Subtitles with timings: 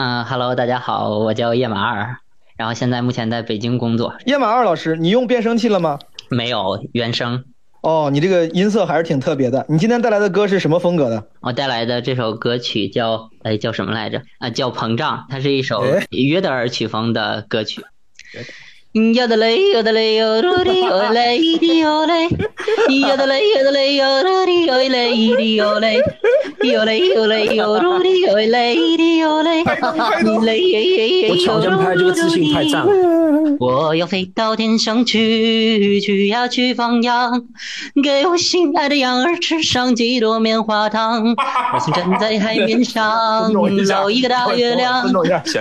[0.00, 2.18] 嗯哈喽，大家好，我叫叶马二，
[2.56, 4.14] 然后现在目前在北京工作。
[4.26, 5.98] 叶马二老师，你用变声器了吗？
[6.28, 7.42] 没有，原声。
[7.80, 9.66] 哦，你这个音色还是挺特别的。
[9.68, 11.26] 你今天带来的歌是什么风格的？
[11.40, 14.22] 我带来的这首歌曲叫哎叫什么来着？
[14.38, 17.84] 啊，叫《膨胀》，它是一首约德尔曲风的歌曲。
[18.92, 22.26] 哟的嘞，哟的嘞，哟噜的哟嘞，的哟嘞，
[23.00, 26.02] 哟的嘞，哟的嘞，哟噜的哟嘞，的哟嘞，
[26.64, 29.62] 哟嘞哟嘞，哟噜的哟嘞，的哟嘞，
[31.28, 32.90] 我超前拍这个自信太赞了。
[33.60, 37.44] 我要飞到天上去，去呀去放羊，
[38.02, 41.34] 给我心爱的羊儿吃上几朵棉花糖。
[41.74, 45.12] 我想站在海面上，捞一个大月亮，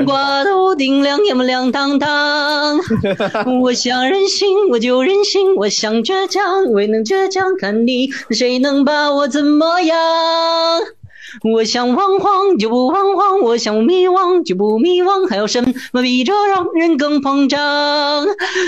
[0.05, 2.80] 挂到屋顶亮呀么亮堂堂。
[3.62, 7.58] 我想任性，我就任性；我想倔强，未能倔强。
[7.58, 9.98] 看你，谁能把我怎么样？
[11.44, 17.59] 我想惶惶就不惶惶，我想迷惘就不迷惘，还有什么比这让人更膨胀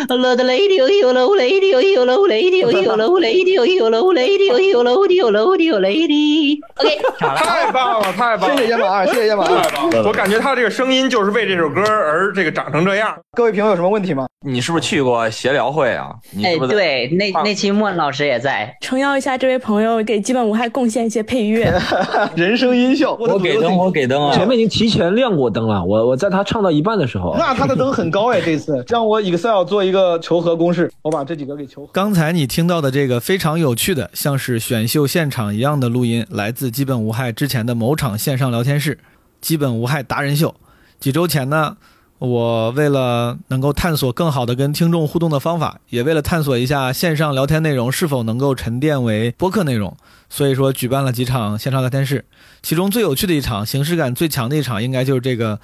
[0.07, 4.47] ？Love the lady, you love lady, you love lady, you love lady, you love lady,
[4.69, 6.59] you love you love you lady.
[6.75, 8.57] OK，太棒了，太棒了！
[8.57, 9.61] 谢谢叶马二，谢谢叶马二。
[9.61, 10.03] 太棒了！
[10.07, 13.15] 我感觉他这个声音就是为这首歌而这个长成这样。
[13.37, 14.27] 各位评委有什么问题吗？
[14.45, 16.11] 你是不是去过协聊会啊？
[16.31, 18.73] 你哎，对，那那期莫老师也在。
[18.81, 21.71] 诚邀一下这位朋友给基本无害贡献一些配乐。
[22.35, 24.35] 人声音效，我给灯，我给灯啊！
[24.35, 31.89] 前面已经提前亮过灯了，我我在他唱到一半的时候，那他的灯很高哎，这次让我 Excel 做一个求和公式，我把这几个给求和。
[31.93, 38.99] 刚才你听到的这个非常有趣的，像是选秀现场一样的录音，来自基本无害之前的某场线上聊天室——
[39.39, 40.53] 基本无害达人秀。
[40.99, 41.77] 几周前呢，
[42.19, 49.95] 我为了能够探索更好的跟听众互动的方法，也为了探索一下线上聊天内容是否能够沉淀为播客内容，
[50.29, 52.25] 所以说举办了几场线上聊天室。
[52.61, 55.59] 其中最有趣的一场，形式感最强的一场，应该就是这个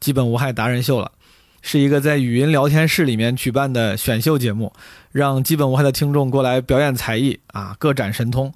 [0.00, 1.12] 基本无害达人秀了。
[1.64, 4.72] 是一个在语音聊天室里面举办的选秀节目，
[5.12, 8.52] 让基本无害的听众过来表演才艺啊，各展神通。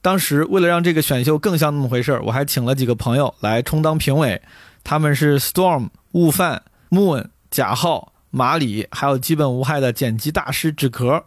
[0.00, 4.40] 当时为了让这个选秀更像那么回事儿，我还请了几个朋友来充当评委，
[4.84, 11.24] 他们是 Storm、悟饭、Moon、贾浩、马里，还有基本无害的剪辑大师纸壳。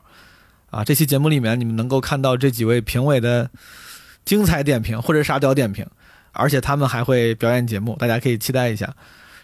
[0.71, 3.49] 啊，这期节目里面你们能够看到这几位评委的
[4.25, 5.85] 精彩点评或者沙雕点评，
[6.33, 8.93] 而且他们还会表演节目，大家可以期待一下。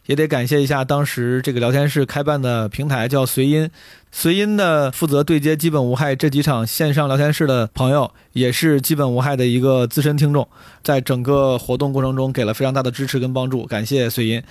[0.05, 3.69] 也得感谢一下当时这个聊天室开办的平台叫随音，
[4.11, 10.47] 随音的负责对接基本无害这几场线上聊天室的朋友，也是基本无害的一个资深听众，
[10.83, 14.41] 在整个活动过程中给了非常大的支持跟帮助，感谢随音。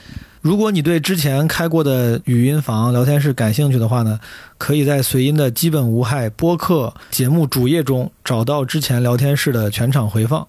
[0.40, 4.18] 如果你对之前开过的语音房聊天室感兴趣的话呢，
[4.56, 10.46] 可以在随音的基本无害播客节目主页中找到之前聊天室的全场回放。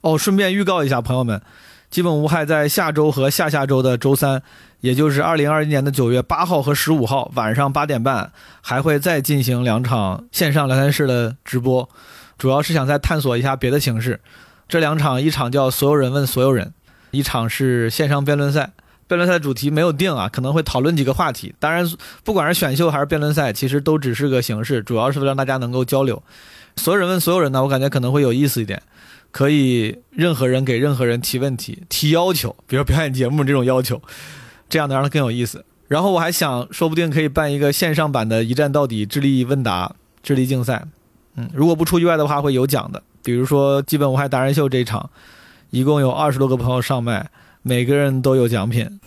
[0.00, 1.40] 哦，顺便预告一下，朋友们。
[1.90, 4.42] 基本无害在下周和下下周的周三，
[4.80, 11.88] 也就是二零二一年的九月八号和十五号晚上八点半，还会再进行两场线上聊天室的直播，
[12.36, 14.20] 主要是想再探索一下别的形式。
[14.68, 16.74] 这两场，一场叫“所有人问所有人”，
[17.10, 18.72] 一场是线上辩论赛。
[19.06, 21.54] 辩论赛的主题没有定啊，可能会讨论几个话题。
[21.58, 21.90] 当然，
[22.22, 26.22] 不管是选秀还是辩论赛，其实都只是个形式，主要是为了让大家能够交流。
[26.76, 28.82] 所有人问所有人呢，我感觉可能会有意思一点。
[29.30, 34.00] 可以任何人给任何人提问题、提要求，比如表演节目这种要求，
[34.68, 35.64] 这样能让它更有意思。
[35.86, 40.84] 然后我还想，说不定可以办一个线上版的一站到底智力问答、智力竞赛。
[41.36, 43.02] 嗯，如果不出意外的话，会有奖的。
[43.22, 45.10] 比如说基本无害达人秀这一场，
[45.70, 47.30] 一共有二十多个朋友上麦，
[47.62, 49.00] 每个人都有奖品。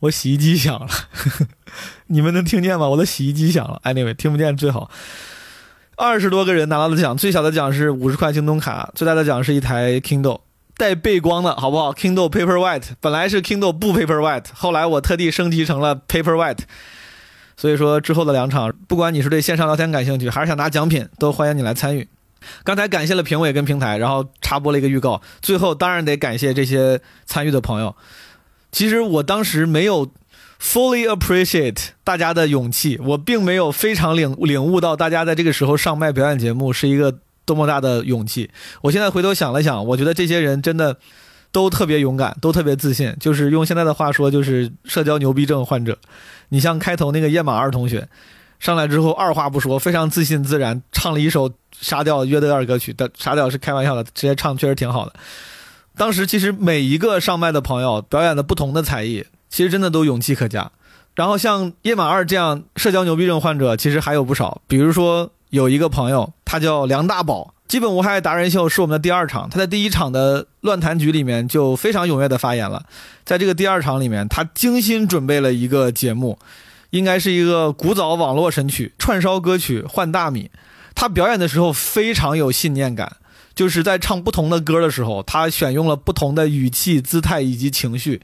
[0.00, 0.88] 我洗衣机响了，
[2.08, 2.88] 你们能听见吗？
[2.88, 3.80] 我的洗衣机响了。
[3.84, 4.90] Anyway，听不见最好。
[5.96, 10.40] 二十多个人拿到的奖，最小的奖是五十块京东卡，最大的奖是一台 Kindle
[10.76, 16.60] 带背光的，好不好？Kindle Paperwhite 本来是 Kindle 不 Paperwhite，后来我特地升级成了 Paperwhite。
[17.56, 22.08] 所以说之后的两场，不管你是对线上聊天感兴趣，还是想拿奖品，都欢迎你来参与。
[22.64, 27.94] 刚才感谢了评委跟平台，然后插播了一个预告，最后当然得感谢这些参与的朋友。
[28.72, 30.10] 其实我当时没有。
[30.62, 38.48] Fully appreciate 大家的勇气，我并没有非常领领悟到大家在这个时候上麦表演节目是一个多么大的勇气。
[38.82, 40.96] 我现在回头想了想，我觉得这些人真的
[41.50, 43.14] 都特别勇敢，都特别自信。
[43.18, 45.98] 就是用现在的话说，就是社交牛逼症患者。
[46.50, 48.08] 你像开头那个叶马二同学
[48.60, 52.94] 上来之后，二话不说，非常自信自然唱了一首沙雕约德尔歌曲。
[52.96, 55.12] 但沙雕是开玩笑的，直接唱确实挺好的。
[55.96, 59.26] 当时其实每一个上麦的朋友表演的不同的才艺。
[59.52, 60.72] 其实真的都勇气可嘉，
[61.14, 64.62] 然后像叶马二这样社交牛逼症患者，其实还有不少。
[64.66, 72.86] 比如说有一个朋友，他叫梁大宝，基本无害达人秀是我们的第二场，他在第一场的乱弹局里面就非常踊跃的发言了，
[73.26, 76.38] 在这个第二场里面，他精心准备了一个节目，
[76.88, 80.44] 应该是一个古早网络神曲串烧歌曲《换大米》，
[80.94, 83.16] 他表演的时候非常有信念感，
[83.54, 88.22] 就是在唱不同的歌的时候，他选用了不同的语气、姿态以及情绪，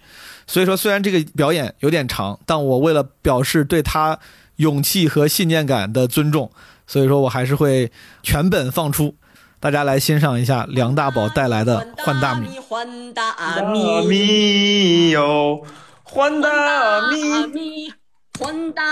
[0.48, 4.18] 所以说虽然这个表演有点长，但我为了表示对他
[4.56, 6.50] 勇气和信念感的尊重，
[6.86, 7.92] 所以说我还是会
[8.22, 9.14] 全本放出。
[9.60, 12.48] 大家来欣赏一下梁大宝带来的《换大米》。
[12.60, 15.62] 换大大米，米哟，
[16.02, 17.92] 换大米，米，
[18.38, 18.88] 换大米。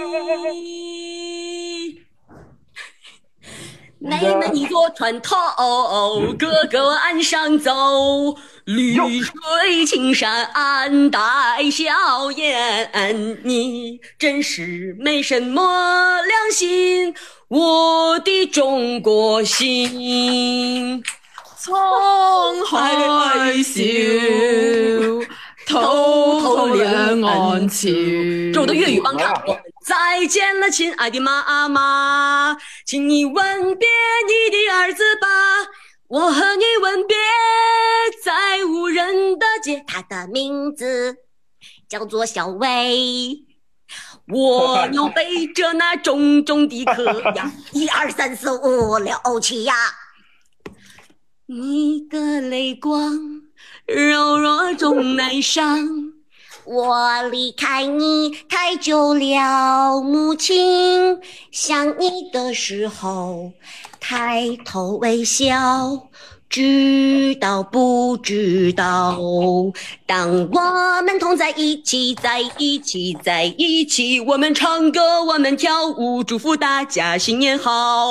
[4.04, 5.34] 妹妹，你坐船头，
[6.38, 8.36] 哥哥岸上走。
[8.66, 11.18] 绿水青山带
[11.70, 17.14] 笑颜，你真是没什么良心，
[17.48, 21.02] 我的中国心。
[21.58, 23.82] 沧海笑，
[25.66, 27.88] 滔滔两岸潮。
[28.52, 29.32] 这我的粤语帮唱。
[29.84, 33.34] 再见了，亲爱的妈妈，请你吻
[33.76, 33.86] 别
[34.26, 35.28] 你的儿子吧。
[36.08, 37.14] 我和你吻别
[38.22, 41.16] 在无人的街，他的名字
[41.86, 43.44] 叫做小薇。
[44.28, 49.74] 我要背着那重重的壳呀， 一二三四五六七呀。
[51.46, 53.42] 你的泪光
[53.86, 56.13] 柔弱中难伤，
[56.66, 61.18] 我离开你太久了，母亲
[61.50, 63.52] 想你的时候。
[64.00, 66.08] 抬头微笑，
[66.50, 69.18] 知道不知道？
[70.06, 78.10] 当我们同在一起，在一起，在一起，我们唱歌，我们跳舞，祝福大家新年好。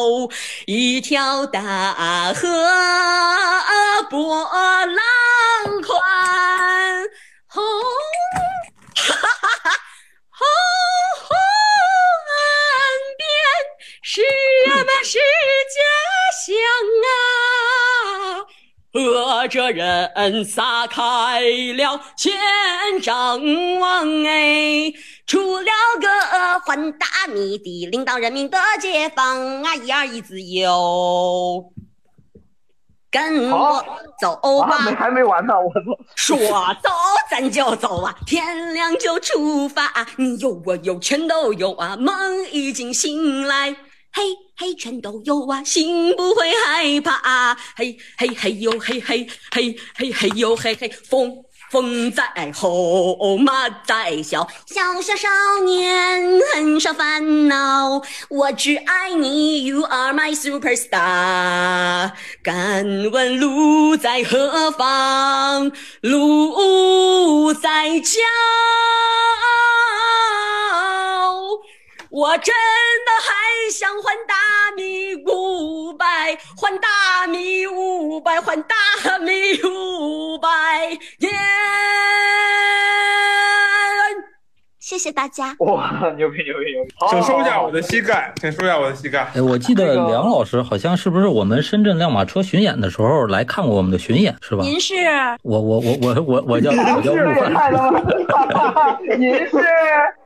[0.66, 2.48] 一条大河
[4.10, 4.98] 波浪
[5.86, 7.04] 宽，
[7.54, 7.64] 红，
[8.96, 9.70] 哈哈哈哈，
[10.32, 10.48] 红
[11.22, 11.38] 红
[12.32, 12.36] 岸
[13.16, 13.22] 边
[14.02, 14.24] 是
[14.72, 15.20] 俺们是
[15.70, 15.78] 家
[16.42, 16.50] 乡
[17.06, 18.42] 啊，
[18.92, 21.42] 和着人撒开
[21.76, 22.34] 了千
[23.04, 23.40] 张
[23.80, 24.92] 网哎，
[25.28, 25.72] 出了
[26.02, 31.72] 个换大米的领导人民的解放啊，一二一自由，
[33.14, 33.86] 跟我
[34.20, 34.80] 走吧。
[34.86, 35.72] 没还没完呢，我
[36.16, 36.36] 说！
[36.38, 36.90] 说走
[37.30, 43.76] 咱就走啊， 天亮就出发啊，你有我有全都有啊，梦已经醒来。
[44.16, 44.22] 嘿
[44.56, 47.58] 嘿，全都有啊，心不会害怕啊！
[47.76, 51.36] 嘿嘿嘿呦嘿嘿嘿嘿嘿呦嘿嘿，风
[51.74, 52.24] 风在
[52.54, 55.28] 吼，马在笑，小小少
[55.66, 58.00] 年很少烦恼，
[58.30, 62.12] 我只爱你，You are my superstar。
[62.44, 65.72] 敢问路在何方？
[66.02, 68.20] 路在脚。
[72.14, 74.36] 我真的还想换大
[74.76, 78.76] 米五百，换大米五百，换大
[79.18, 81.30] 米五百耶！
[84.84, 85.56] 谢谢大家。
[85.60, 86.92] 哇，牛逼牛逼牛逼！
[87.10, 89.26] 请收下我的膝盖，请收下我的膝盖。
[89.34, 94.62] 哎，我记得梁老师好像是不是我们深圳亮马车巡演的时候来看过我们的巡演是吧？
[94.62, 94.94] 您是
[95.42, 99.50] 我我我我我我叫我叫悟饭， 您是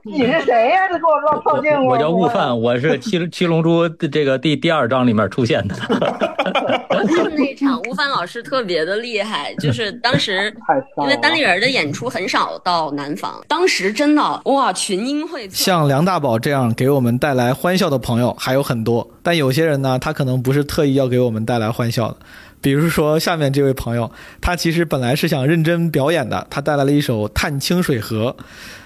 [0.02, 0.88] 你是谁呀？
[0.90, 1.86] 这给我绕套近乎。
[1.86, 5.76] 我叫悟饭，我是七七龙珠的这个第第二章里面出现的。
[5.76, 7.06] 看
[7.38, 10.52] 那场悟饭老师特别的厉害，就是当时
[10.98, 15.54] 因为单立人的演出很少到南方，当时真的哇群英荟萃。
[15.54, 22.18] 像梁大宝这样给我们带来欢笑的朋友还有很多，但有些人呢，他可能不是特意要给我们带来欢笑的。
[22.60, 24.10] 比如说下面这位朋友，
[24.42, 28.36] 他其实本来是想认真表演的，他带来了一首《探清水河》，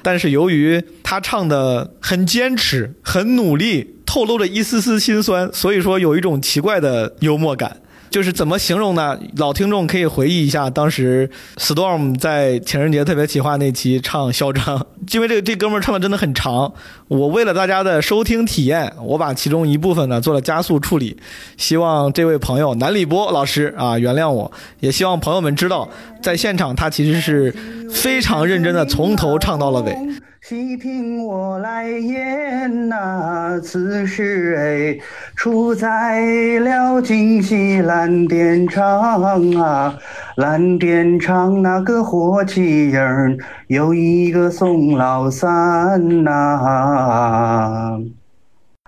[0.02, 7.78] 但是由于他唱的很坚持、很努力，透露着一丝丝心酸，所以说有一种奇怪的幽默感。
[8.12, 9.18] 就是怎么形容呢？
[9.38, 14.78] 老听众可以回忆一下，当时 Storm 在情人节特别企划那期唱《嚣张》，
[15.14, 16.74] 因为这个这哥们儿唱的真的很长。
[17.08, 21.18] 我为了大家的收听体验，我把其中一部分呢做了加速处理，
[21.56, 24.52] 希望这位朋友南礼波老师啊原谅我，
[24.82, 25.88] 也希望朋友们知道，
[26.22, 27.56] 在现场他其实是
[27.90, 29.98] 非常认真的，从头唱到了尾。
[30.44, 34.98] 细听我来言呐、此事哎，
[35.36, 36.20] 出在
[36.60, 39.22] 了京西蓝靛厂
[39.54, 39.96] 啊，
[40.38, 48.00] 蓝靛厂那个火器营有一个宋老三呐、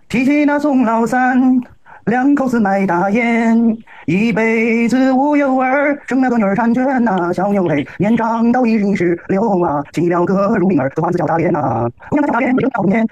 [0.10, 1.62] 提起那宋老三，
[2.06, 13.06] 两口子卖大烟，一辈子无有儿，生了个女儿婵娟呐、小牛嘿，年长到一十十六啊，起了个乳名儿，这花子叫大莲呐、姑娘叫大莲，叫大莲，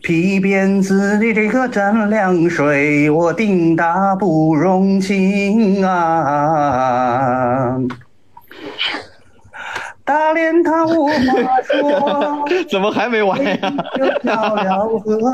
[0.00, 7.76] 皮鞭子的这个蘸凉水，我定打不容情啊。
[10.04, 11.12] 大连他无话
[11.64, 13.56] 说， 怎么还没完呀？
[13.98, 15.32] 就跳了河，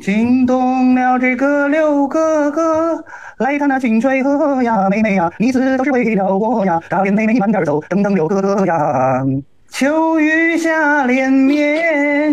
[0.00, 3.04] 惊动了这个六哥哥。
[3.38, 6.80] 来看那清水河呀，妹妹呀，你死都是为了我呀。
[6.88, 9.24] 大脸妹妹你慢点走，等等六哥哥呀。
[9.70, 12.32] 秋雨下连绵，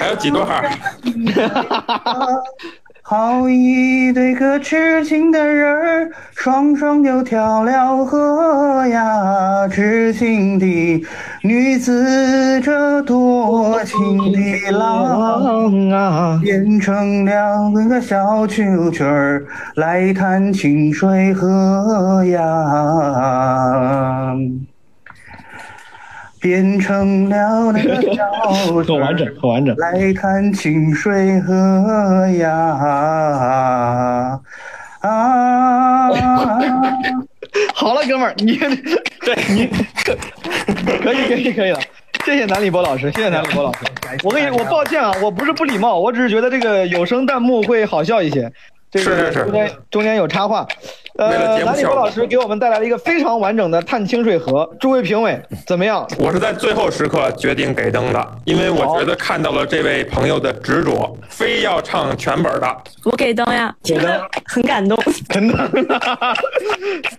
[0.00, 0.68] 还有几段儿？
[3.06, 9.68] 好一对个痴情的人儿，双双就跳了河呀！
[9.68, 11.04] 痴情的
[11.42, 19.44] 女子，这多情的郎啊，变成了那个小蛐蛐儿
[19.74, 22.40] 来探清水河呀。
[26.44, 29.74] 变成了那个小很完整，很完整。
[29.78, 32.54] 来看清水河呀
[35.00, 36.10] 啊！
[37.74, 38.58] 好了，哥们儿，你
[39.24, 39.66] 对你
[41.02, 41.80] 可以可以可以了，
[42.26, 43.78] 谢谢南礼波老师，谢谢南礼波老师。
[44.22, 48.52] 我跟你，我抱歉啊，我不是不礼貌，我只是觉得这个有声弹幕会好笑一些。
[49.02, 50.66] 这个是是是中间中间有插话。
[51.16, 56.04] 为了呃，南礼波老师给我们带来了一个非常完整的《探清水河》，诸位评委怎么样？
[56.18, 62.76] 我是在最后时刻决定给灯的，因为我觉得看到了这位朋友的执着，非要唱全本的。
[63.04, 64.98] 我给灯呀，给灯， 很感动。
[65.30, 65.70] 真的，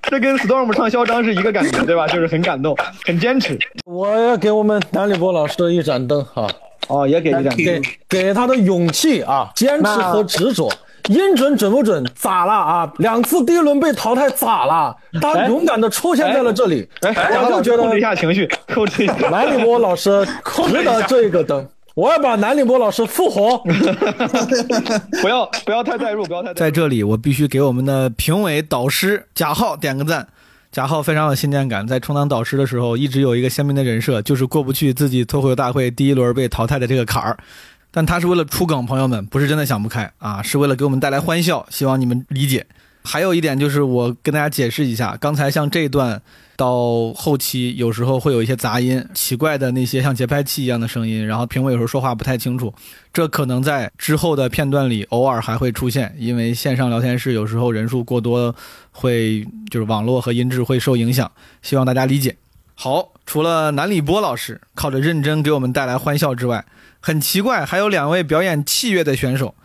[0.03, 2.05] 这跟 Storm 唱嚣张是一个感觉，对吧？
[2.05, 3.58] 就是很感动，很坚持。
[3.86, 6.46] 我要给我们南立波老师一盏灯啊！
[6.89, 10.70] 哦，也给一盏灯给给他的勇气啊，坚持和执着。
[11.08, 12.04] 音准准不准？
[12.16, 12.92] 咋了啊？
[12.98, 14.96] 两次第一轮被淘汰咋了？
[15.22, 19.14] 他勇敢的出现在了这里，哎，我就觉得控制一下情绪，控制一下。
[19.30, 20.26] 南礼波老师
[20.68, 23.58] 值得这个灯，我要把南礼波老师复活。
[25.22, 26.54] 不要不要太代入，不要太。
[26.54, 30.28] 在这里，我必须给我们的评委导师贾浩点个赞。
[30.72, 37.38] 贾浩非常有信念感，在充当导师的时候，一直有一个鲜明的人设，就是过不去自己脱口秀大会第一轮被淘汰的这个坎儿。
[37.96, 42.66] 但他是为了出梗，朋友们不是真的想不开啊，是为了给我们带来欢笑，希望你们理解。
[43.06, 46.22] 还有一点就是，我跟大家解释一下，刚才像这段
[46.58, 52.74] 到后期有时候会有一些杂音、奇怪的那些像节拍器一样的声音，然后评委有时候说话不太清楚，
[53.14, 58.54] 这可能在之后的片段里偶尔还会出现，因为线上聊天室有时候人数过多，
[58.92, 62.36] 会就是网络和音质会受影响，希望大家理解。
[62.75, 66.65] 好，除了南礼波老师靠着认真给我们带来欢笑之外，
[67.00, 69.55] 很奇怪，还有两位表演器乐的选手，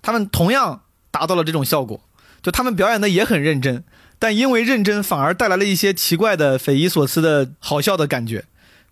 [0.00, 2.00] 他们同样达到了这种效果，
[2.40, 3.82] 就他们表演的也很认真，
[4.18, 8.44] 但因为认真反而带来了一些奇怪的、匪夷所思的好笑的感觉。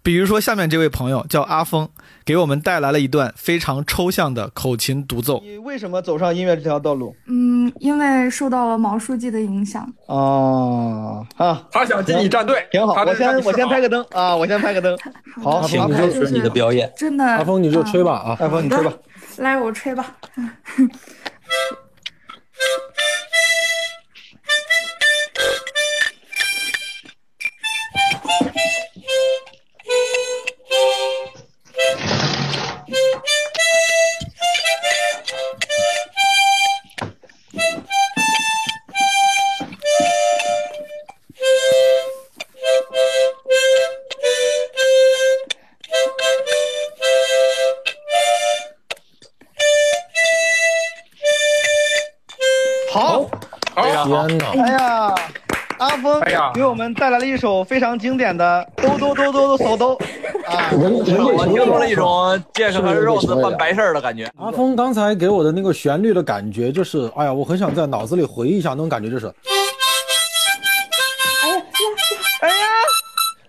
[0.02, 1.88] 比如说，下面这位朋友叫阿峰，
[2.24, 5.40] 给我们带来了一段非常抽象的口琴独奏。
[5.44, 7.14] 你为什么走上音乐这条道路？
[7.26, 9.86] 嗯，因为受到了毛书记的影响。
[10.06, 13.04] 哦，啊，他想进你战队，挺好。
[13.04, 14.96] 我先我先拍个灯啊，我先拍个灯。
[15.42, 16.90] 好，阿峰，你就是你的表演。
[16.96, 18.92] 真的，阿峰你就吹吧啊，阿峰你吹吧。
[19.36, 20.16] 来，我吹吧。
[54.08, 54.64] 天哪！
[54.64, 55.14] 哎呀，
[55.78, 59.94] 阿峰哎呀给我们带来了一首非常经典的《兜兜兜兜兜手兜》
[60.50, 64.30] 啊，我听出了一种健身和 Rose 办白事儿的感觉。
[64.38, 69.32] 阿峰刚才给我的那个旋律的感觉，就是，哎呀，我很想在脑子里回忆一下那种感觉，就是，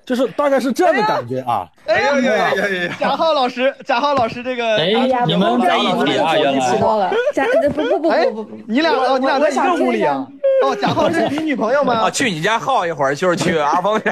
[0.09, 1.69] 就是大概是这样的感觉啊。
[1.85, 2.95] 哎呀呀呀呀呀！
[2.99, 4.87] 贾浩老师，贾浩老师这个，哎
[5.27, 10.25] 你们在一起啊原来到了，贾不不不不哎不不，你俩哦，你俩在一个屋里啊？
[10.65, 11.93] 哦，贾浩是你女朋友吗？
[11.93, 14.11] 啊，去你家耗一会儿，就是去阿峰家，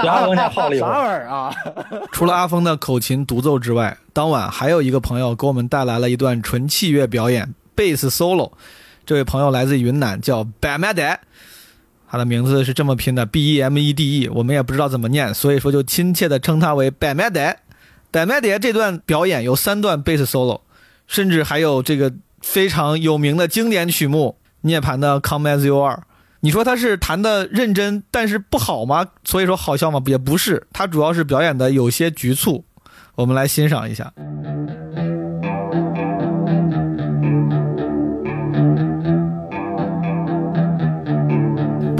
[0.00, 0.92] 去阿峰家耗了一会啥儿。
[0.94, 1.54] 玩意儿啊？
[2.10, 8.50] 除了阿峰的口琴独奏之外，当晚还有一个朋友给我们带来了一段纯器乐表演，贝斯 solo。
[9.04, 10.46] 这位朋友来自云南，叫 e
[10.94, 11.18] d e
[12.12, 17.56] 他的名字是这么拼的 B E M E D E，我们也不知道怎么念，所以说就亲切的称他为 b a m e d e
[18.10, 20.60] b a m e d e 这段表演有三段贝斯 solo，
[21.06, 25.96] 甚至还有这个非常有名的经典曲目《涅槃的 Come as You Are》。
[26.40, 29.06] 你说他是弹的认真，但是不好吗？
[29.24, 29.98] 所以说好笑吗？
[30.04, 32.66] 也不是，他主要是表演的有些局促。
[33.14, 34.12] 我们来欣赏一下。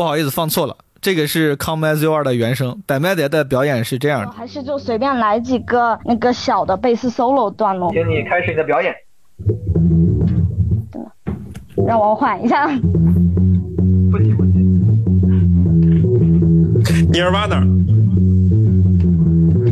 [0.02, 2.82] 不好意思，放错了，这个是《Come as You Are》的原声。
[2.88, 4.32] 百麦蝶的表演是这样的。
[4.32, 7.88] 还是就随便来几个那个小的贝斯 solo 段落。
[7.92, 8.92] 请你开始你的表演。
[11.86, 12.66] 让我缓一下。
[14.10, 14.58] 不急不急。
[17.12, 17.64] Nirvana。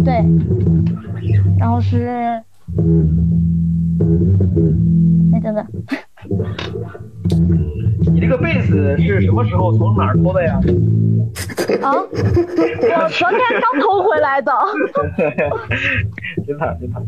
[0.05, 0.15] 对，
[1.59, 2.07] 然后是，
[5.33, 5.67] 哎，等等，
[8.21, 10.61] 你这个被子是什么时候从哪儿偷的呀？
[11.81, 14.53] 啊，我昨天刚偷回来的。
[16.47, 17.03] 真惨真惨。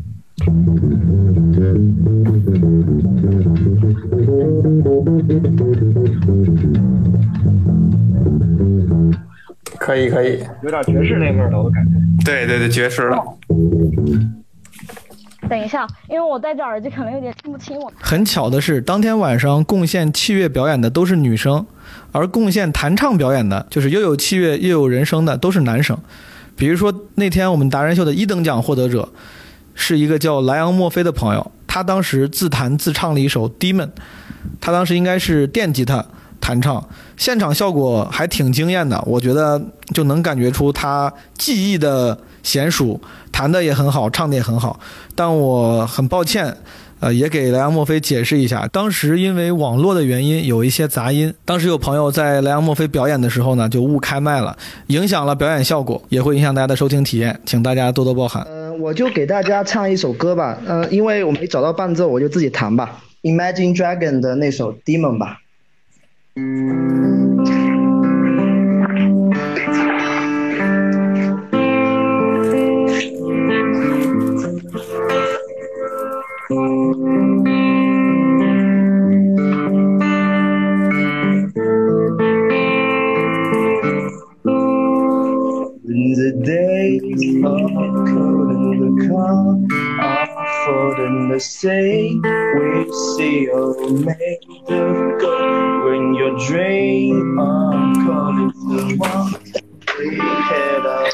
[9.78, 11.90] 可以可以，有点爵士那味儿了，我感觉。
[12.24, 13.22] 对对对，爵士了。
[15.48, 17.92] 等一下，因为我戴着耳机，可能有点听不清我。
[18.00, 21.66] 很巧的是，当天晚上贡献器乐表演的都是女生，
[22.12, 25.98] 而贡献弹唱表演的，就是又有器乐又有人声的，都是男生。
[26.56, 29.08] 比如说那天我们达人秀的一等奖获得者，
[29.74, 33.86] 是一个叫莱昂墨菲的朋友，他当时自弹自唱了一首《Demon》，
[34.60, 36.04] 他当时应该是电吉他
[36.40, 39.60] 弹唱，现场效果还挺惊艳的，我觉得
[39.92, 43.00] 就能感觉出他技艺的娴熟，
[43.32, 44.78] 弹的也很好，唱的也很好。
[45.16, 46.54] 但我很抱歉，
[47.00, 58.46] 呃，也给莱昂墨菲解释一下，当时因为网络的原因有一些杂音，当时有朋友在莱昂墨菲表演的时候呢就误开麦了，影响了表演效果，也会影响大家的收听体验，请大家多多包涵。
[58.48, 63.02] 嗯、我就给大家唱一首歌吧，呃，因为我没找到伴奏，我就自己弹吧。
[63.22, 65.38] Imagine Dragon 的那首 Demon 吧。
[66.34, 67.31] In
[89.12, 89.66] come
[90.00, 98.48] offered in the same which See a made of gold when your dream I'm calling
[98.48, 99.34] the one.
[99.98, 101.10] We had our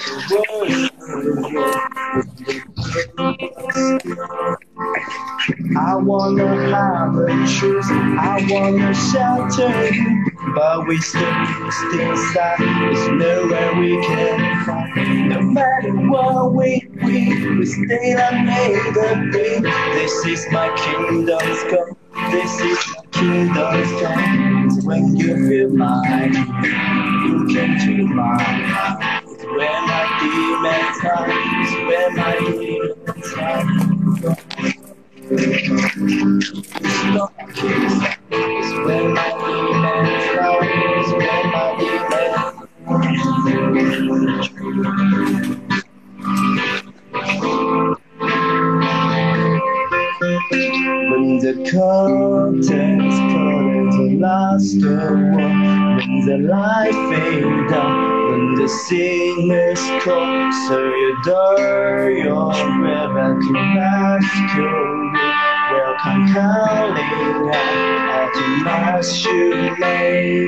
[4.30, 4.64] worship.
[5.78, 11.22] I wanna have a truth, I wanna shelter you, but we still
[11.70, 12.58] still inside.
[12.58, 15.28] There's nowhere we can find.
[15.30, 17.32] No matter what we we
[17.88, 19.62] we are made of it.
[19.62, 21.96] This is my kingdom's come.
[22.30, 24.84] This is my kingdom's come.
[24.84, 29.22] When you feel mine, you can to mine.
[29.56, 31.86] Where my demons hide.
[31.86, 34.77] Where my demons hide.
[35.28, 35.36] When
[51.40, 55.16] the curtains call the last war,
[55.96, 63.52] when the light fade down, when the sinners call, so you dare your and to
[63.76, 64.87] rescue you.
[66.04, 70.46] Welcome calling out to mass you lay.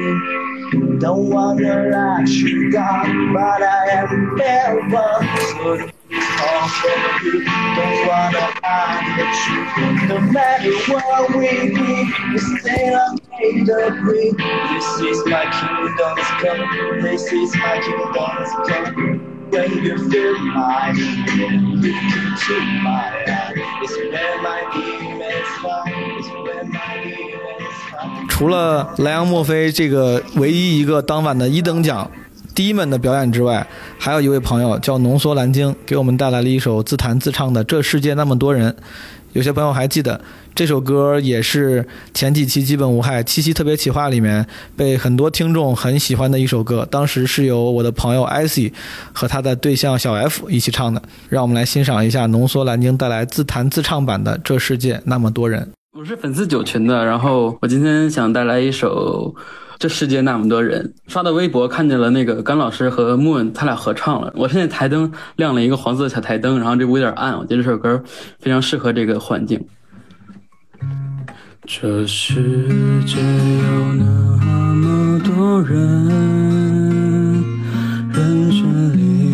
[0.99, 5.91] Don't wanna let you down, but I am never so
[6.41, 7.45] all for you.
[7.45, 10.09] Don't wanna hide the truth.
[10.09, 14.31] No matter what we be, we still are made of we.
[14.31, 17.03] This is my kingdom's come.
[17.03, 19.51] This is my kingdom's come.
[19.51, 23.53] When you feel my you can to my eye.
[23.83, 25.20] It's where my demons
[28.29, 32.11] 除了莱昂墨菲这个唯一一个当晚的一等奖
[32.55, 33.67] 第一门的表演之外，
[33.99, 38.73] 还有一位朋友叫浓缩蓝鲸，给我们带来了一首自弹自唱的《这世界那么多人》，
[39.33, 40.21] 有些朋友还记得
[40.55, 48.73] 这首歌也是前几期《基本无害》七夕特别企划里面被很多听众很喜欢的一首歌，当时是由我的朋友 icy
[49.13, 51.01] 和他的对象小 F 一起唱的。
[51.29, 55.63] 让我们来欣赏一下浓缩蓝鲸带来自弹自唱版的《这世界那么多人》。
[55.99, 59.35] 我是粉丝九群的，然后我今天想带来一首。
[59.79, 64.31] 这世界那么多人，刷到微博看见了那个甘老师和 Moon 他俩合唱了。
[64.37, 68.05] 我现在台灯亮了一个黄色的小台灯，然后这屋有点暗，我觉得这首歌
[68.41, 69.59] 非常适合这个环境。
[71.73, 72.35] 这世
[73.07, 74.05] 界有那
[74.75, 75.79] 么多人，
[78.13, 79.33] 人群里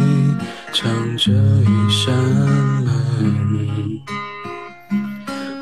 [0.70, 2.14] 藏着一扇
[2.84, 2.92] 门，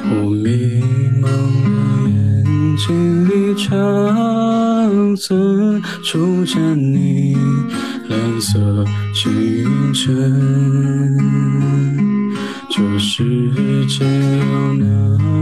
[0.03, 0.83] 我迷
[1.23, 1.25] 茫
[1.63, 2.45] 的眼
[2.77, 7.37] 睛里长存初见你，
[8.09, 8.85] 蓝色
[9.15, 11.15] 清晨。
[12.69, 13.23] 这世
[13.87, 14.85] 界有那
[15.23, 15.34] 么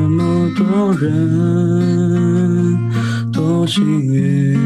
[0.98, 2.90] 人，
[3.32, 4.58] 多幸运，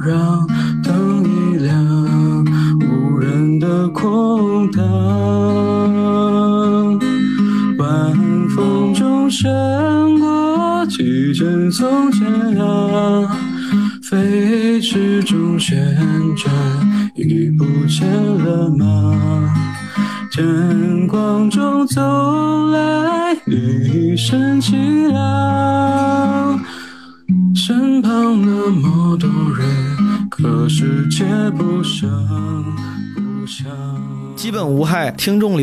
[0.00, 0.35] 声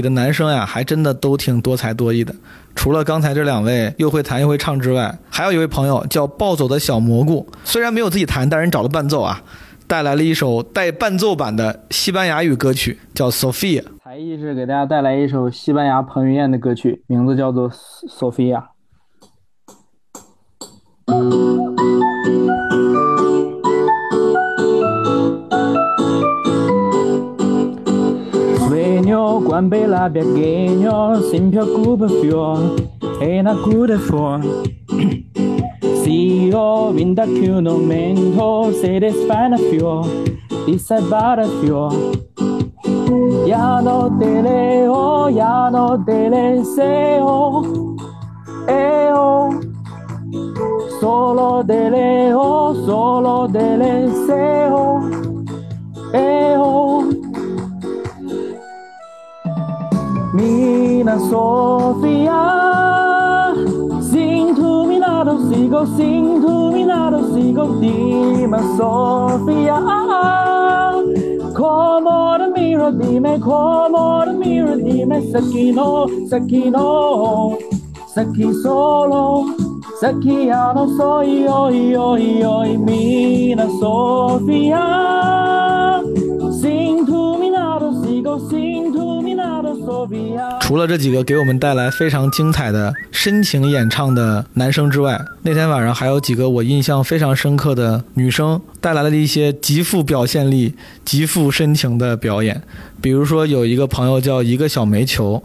[0.04, 2.36] 的男生呀，还真的都挺多才多艺的。
[2.76, 9.42] 除了刚才这两位又会弹又会唱之外，还有一位朋友叫暴走的小蘑菇，虽然没有自己弹，但人找了伴奏啊，
[9.88, 13.84] 带来了一首带伴奏版的西班牙语歌曲，叫 Sophia。
[14.04, 18.63] 才艺是给大家带来一首西班牙彭于晏的歌曲，名字叫做 Sophia。
[30.04, 32.74] Quan bella biaghegno si preoccupa fior.
[33.22, 34.42] E una cura fuor
[36.02, 40.06] Si io vinda più non mento se desfana fior.
[40.66, 41.94] Di salvare fior.
[43.46, 47.96] Ya no te leo, ya no te deseo
[48.68, 49.60] Eo
[51.00, 55.10] Solo te leo, solo te deseo
[56.12, 57.23] Eo
[60.44, 62.42] menina Sofia.
[64.02, 65.36] Sing to me not a
[65.70, 69.80] go, sing to me not a seagull, Dima Sofia.
[71.56, 77.58] Come on, mirror, dime, come on, se dime Sakino, Sakino
[78.08, 79.56] Saki solo,
[80.00, 84.84] Saki ya no soy, oi, oi, oi, mina Sofia.
[86.62, 88.73] Sing to me not a seagull, sing
[90.62, 102.62] 除了这几个给我们带来非常精彩的深情演唱的男生之外，那天晚上还有几个我印象非常深刻的女生带来了一些极富表现力、极富深情的表演。
[103.02, 105.43] 比如说，有一个朋友叫一个小煤球，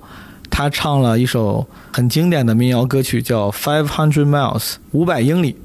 [0.51, 4.61] 他唱了一首很经典的民谣歌曲，叫《Five Hundred Miles》
[4.93, 5.57] 五百英里。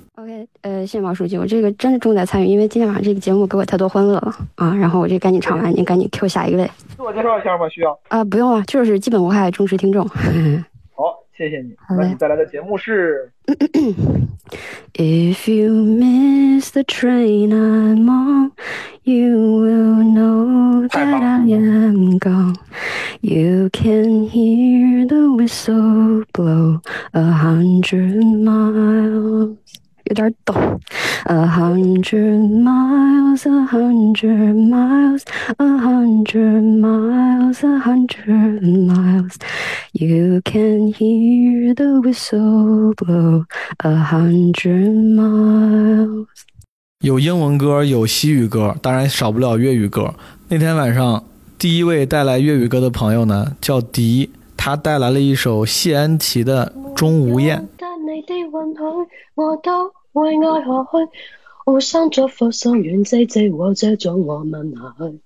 [0.64, 4.74] 呃，谢谢毛书记，我这个真的重在参与，因为今天晚上这个节目给我太多欢乐了啊！
[4.74, 6.66] 然后我这赶紧唱完，您赶紧 Q 下一位。
[6.96, 8.00] 自我介绍一下吧，需要？
[8.08, 10.08] 啊、不用了，就是基本无害忠实听众。
[10.96, 11.76] 好，谢谢你。
[12.00, 13.30] 那你带来的节目是
[14.94, 18.52] ？If you miss the train I'm on,
[19.04, 22.56] you will know that I am gone.
[23.20, 26.80] You can hear the whistle blow
[27.12, 29.58] a hundred miles.
[30.14, 30.54] 有点抖。
[31.26, 35.24] A hundred miles, a hundred miles,
[35.58, 39.38] a hundred miles, a hundred miles.
[39.94, 43.46] You can hear the whistle blow
[43.80, 46.28] a hundred miles.
[47.00, 50.14] 有英文歌，有西语歌，当然少不了粤语歌。
[50.50, 51.24] 那天晚上。
[51.58, 57.58] 第一位带来粤语歌的朋友呢叫迪，他带来了一首谢安琪的《钟无艳》。
[57.80, 58.82] 得你的允許，
[59.36, 61.20] 我都會愛下去。
[61.66, 65.20] 互相祝福，心願擠擠和這種我問下去。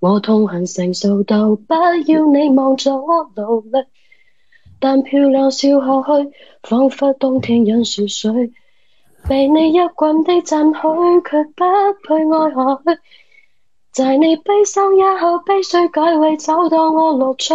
[0.00, 1.74] 我痛恨成熟到，不
[2.06, 3.84] 要你望着我努力，
[4.78, 6.32] 但漂亮笑下去，
[6.62, 8.52] 彷彿冬天饮雪水。
[9.28, 11.64] 被你一棍的讚許，卻不
[12.06, 13.00] 配愛下去。
[13.90, 17.54] 在你悲傷以後，悲緒解為找到我乐趣。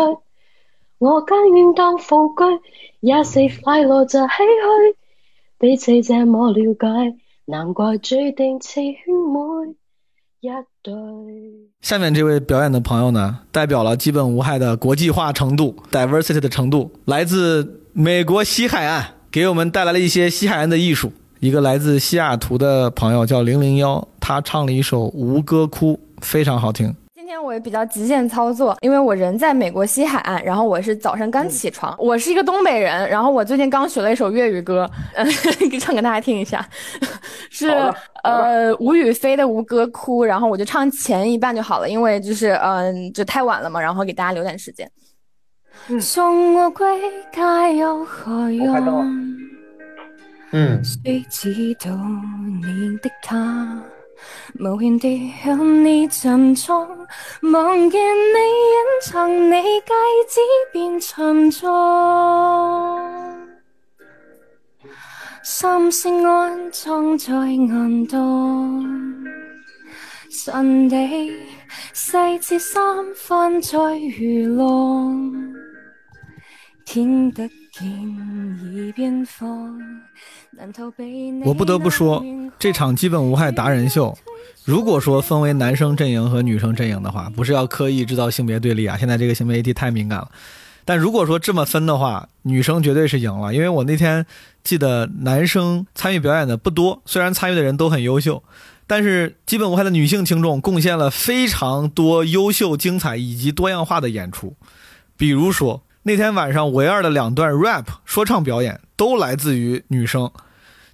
[0.98, 2.44] 我甘愿當副居，
[3.00, 4.99] 也是快樂就唏嘘。
[5.60, 9.76] 彼此这么了解，难怪注定似兄妹
[10.40, 10.48] 一
[10.82, 10.94] 对。
[11.82, 21.12] 下面这位表演的朋友呢，代表了基本无害的国际化程度 （diversity） 的程度，来自美国西海岸，给我们带来了一些西海岸的艺术。
[21.42, 26.96] 一个来自西雅图的朋友叫零零幺，他唱了一首《吴哥窟》，非常好听。
[27.30, 35.30] 今天我也比较极限操作，因为我人在美国西海岸，然后我是早上刚起床，我是一个东北人，然后我最近刚学了一首粤语歌，嗯，
[35.80, 36.68] 唱给大家听一下，
[37.52, 37.68] 是
[38.24, 44.90] 呃吴雨霏的《吴哥窟》，然后我就唱前一半就好了，因为就是嗯、就太晚了嘛，然后给大家留点时间。
[46.02, 46.88] 送我归
[47.32, 49.38] 家有何用？
[50.52, 51.92] 嗯，谁知道
[52.64, 53.80] 你的他，
[54.60, 56.88] 无限地向你沉重，
[57.52, 59.94] 望见你隐藏你戒
[60.28, 60.40] 指
[60.74, 61.70] 變沉重，
[65.44, 68.86] 心声安葬在暗洞，
[70.32, 70.98] 神地
[71.94, 75.54] 細節三番再愚弄，
[76.86, 79.80] 听得见耳邊放。
[81.46, 82.24] 我不得不说，
[82.60, 84.18] 这场基本无害达人秀，
[84.66, 88.98] 如果说分为男生阵营和女生阵营的话，不是要刻意制造性别对立啊。
[88.98, 90.30] 现在这个性别议题太敏感了。
[90.84, 94.26] 但如果说这么分的话，女生绝对是赢了，因为我那天
[94.64, 98.44] 记得男生参与表演的不多，虽然参与的人都很优秀，
[98.86, 104.56] 但是基本无害的女性听众贡献了非常多优秀、精彩以及多样化的演出。
[105.16, 110.30] 比如说那天晚上唯二的两段 rap 说唱表演都来自于女生。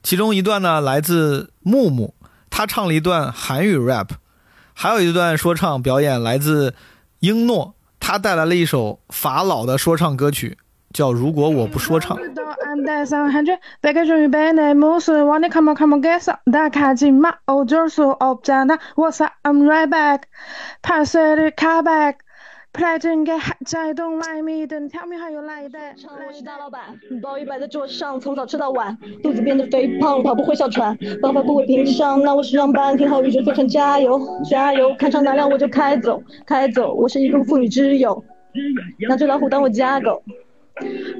[0.06, 2.13] 其中一段呢来自木木，
[2.52, 4.10] 他唱了一段韩语 rap，
[4.76, 6.76] 还有一段说唱表演来自
[7.22, 10.60] 英诺，他带来了一首法老的说唱歌曲，
[10.94, 12.15] 叫《如果我不说唱》。
[22.76, 23.40] Platon get
[23.74, 25.96] I don't mind me, don't tell me how you like that.
[26.28, 38.22] 我是大老板，你包一摆在桌上，从早吃到晚，肚子变得肥胖，跑步会哮喘，爸法不会平上，那我是上班听好一直坐成加油，加油，看上哪辆我就开走，开走，我是一个妇女之友，
[39.08, 40.22] 拿只老虎当我家狗。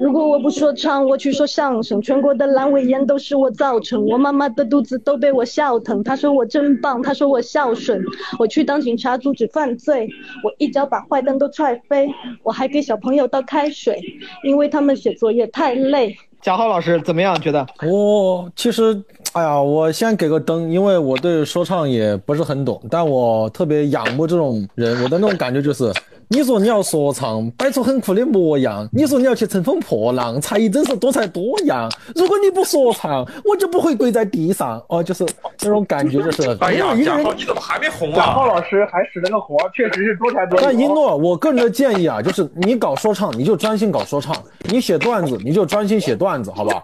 [0.02, 6.04] 如果我不说唱，我去说相声，全国的阑尾炎都是我造成，我妈妈的肚子都被我笑疼。
[6.04, 8.04] 她说我真棒，她说我孝顺。
[8.38, 10.10] 我去当警察阻止犯罪，
[10.44, 12.10] 我一脚把坏蛋都踹飞。
[12.44, 14.02] 我还给小朋友倒开水，
[14.44, 16.18] 因为他们写作业太累。
[16.42, 17.40] 贾浩老师怎么样？
[17.40, 25.02] 觉得我其实，哎呀，我先给个灯，因为我对说唱也不是很懂，但我特别仰慕这种人。
[25.02, 25.94] 我的那种感觉就是。
[26.28, 31.90] 你说你要说唱，摆出很酷的模样；你说你要去乘风破浪，才艺真是多才多样。
[32.16, 34.84] 如果你不说唱，我就不会跪在地上。
[34.90, 35.26] 哦，就是
[35.62, 36.58] 那种感觉，就是。
[36.62, 38.16] 哎呀，贾浩，你怎么还没红啊？
[38.16, 40.62] 贾浩老师还使了个活，确实是多才多艺。
[40.64, 44.34] 但一诺，我个人的建议啊，就是你搞说唱，你就专心搞说唱；
[44.70, 46.84] 你写段子，你就专心写段子，好吧？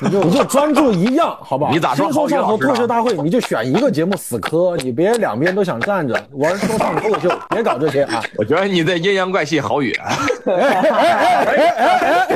[0.00, 1.72] 你 就你就专注一样，好不好？
[1.72, 2.12] 你咋说？
[2.12, 8.22] 说唱和脱口秀大会，你就选一个节目死磕，你别两边都想站着玩说唱脱口秀，别搞这些啊！
[8.36, 9.92] 我觉得你在阴阳怪气郝宇。
[9.92, 11.86] 哎哎哎哎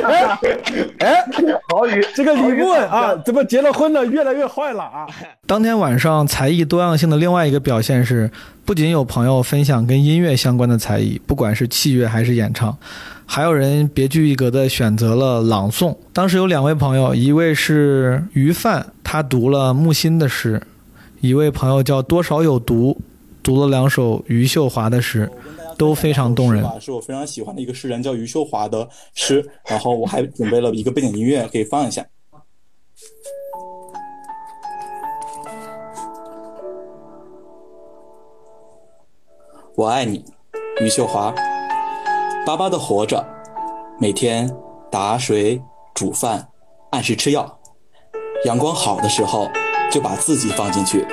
[0.01, 0.39] 哎
[0.99, 1.25] 哎！
[1.69, 5.05] 郝宇，这个李问啊，怎么结了婚了越来越坏了啊？
[5.45, 8.31] 当天晚上才艺多样性的另外一个表现是，
[8.65, 12.77] 不仅有朋友分享跟音乐相关的才艺，不管是器乐还是演唱。
[13.29, 15.95] 还有人别具一格的选择了朗诵。
[16.13, 20.59] 当时有两位朋友，一位是于范，他读了木心的诗；
[21.19, 22.99] 一位朋友叫多少有毒，
[23.43, 25.29] 读了两首余秀华的诗，
[25.77, 26.65] 都非常动人。
[26.79, 29.45] 是我非常喜欢的一个诗人，叫余秀华的诗。
[29.67, 32.03] 然后我还准备了一个背景音乐，可以放一下。
[39.75, 40.25] 我爱你，
[40.81, 41.35] 余秀华。
[42.47, 43.27] 巴巴的活着，
[43.99, 44.49] 每天
[44.89, 45.61] 打水
[45.93, 46.47] 煮饭，
[46.91, 47.59] 按时吃药。
[48.45, 49.49] 阳光好的时候，
[49.91, 51.05] 就把自己放进去，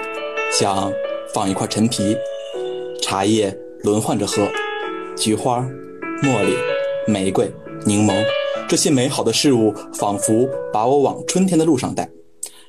[0.53, 0.93] 像
[1.35, 2.17] 放一块陈皮，
[3.03, 4.47] 茶叶轮换着喝。
[5.17, 5.59] 菊花、
[6.23, 6.55] 茉莉、
[7.09, 7.53] 玫瑰、
[7.85, 8.15] 柠檬，
[8.69, 12.09] 这些美好的事物仿佛把我往春天的路上带，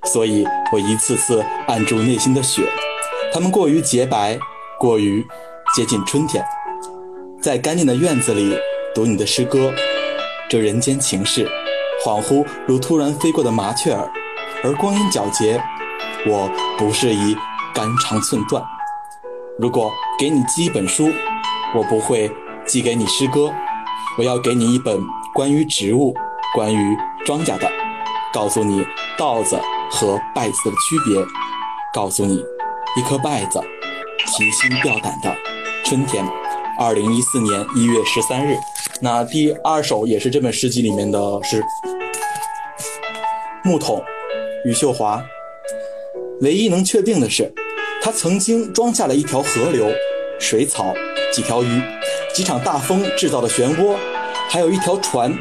[0.06, 2.68] 所以我一次次按住内心的雪，
[3.32, 4.40] 它们过于洁白，
[4.80, 5.24] 过于
[5.76, 6.44] 接近春天。
[7.42, 8.58] 在干净的院子里
[8.94, 9.72] 读你的诗歌，
[10.50, 11.48] 这人间情事，
[12.04, 14.12] 恍惚如突然飞过的麻雀儿，
[14.64, 15.62] 而光阴皎洁，
[16.26, 17.36] 我不适宜
[17.74, 18.64] 肝肠寸断。
[19.60, 21.12] 如果给你寄一本书，
[21.76, 22.32] 我不会
[22.66, 23.54] 寄给你诗歌，
[24.18, 25.00] 我要给你一本
[25.34, 26.16] 关于植物、
[26.56, 27.72] 关于庄稼的，
[28.34, 28.84] 告诉你
[29.18, 29.60] 稻子
[29.92, 31.24] 和稗子的区别，
[31.94, 32.44] 告诉你
[32.98, 33.62] 一颗稗子
[34.26, 35.36] 提心吊胆的
[35.84, 36.26] 春天。
[36.78, 38.58] 二零一四年一月十三日，
[39.00, 41.62] 那第二首也是这本诗集里面的诗，
[43.64, 43.98] 《木桶》，
[44.70, 45.24] 余秀华。
[46.42, 47.54] 唯一能确定的是，
[48.02, 49.88] 它曾经装下了一条河流、
[50.38, 50.94] 水草、
[51.34, 51.82] 几条鱼、
[52.34, 53.96] 几场大风制造的漩涡，
[54.50, 55.34] 还有一条船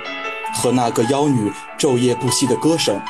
[0.55, 3.01] 和那个妖女昼夜不息的歌声。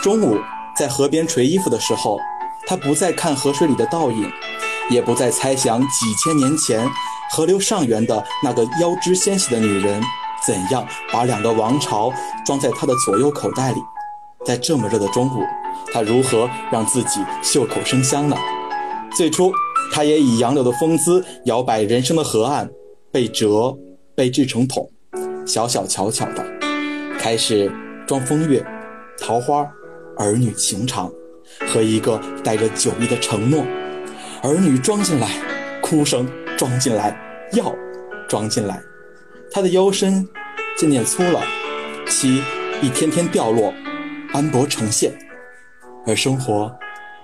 [0.00, 0.38] 中午
[0.76, 2.20] 在河边垂衣服的时候，
[2.68, 4.30] 他不再看河水里的倒影，
[4.90, 6.88] 也不再猜想几千年前
[7.30, 10.02] 河流上缘的那个腰肢纤细的女人
[10.46, 12.12] 怎样把两个王朝
[12.44, 13.78] 装在她的左右口袋里。
[14.46, 15.42] 在这么热的中午，
[15.92, 18.36] 他如何让自己袖口生香呢？
[19.14, 19.52] 最初，
[19.92, 22.70] 他也以杨柳的风姿摇摆人生的河岸，
[23.10, 23.76] 被折，
[24.14, 24.88] 被制成桶，
[25.44, 26.46] 小小巧巧的，
[27.18, 27.70] 开始
[28.06, 28.64] 装风月、
[29.20, 29.66] 桃花、
[30.16, 31.10] 儿女情长
[31.66, 33.64] 和一个带着酒意的承诺。
[34.42, 35.28] 儿女装进来，
[35.82, 36.26] 哭声
[36.58, 37.16] 装进来，
[37.52, 37.74] 药
[38.28, 38.82] 装进来，
[39.50, 40.28] 他的腰身
[40.76, 41.40] 渐渐粗了，
[42.06, 42.42] 漆
[42.82, 43.72] 一天天掉落。
[44.30, 45.10] 斑驳呈现，
[46.06, 46.70] 而生活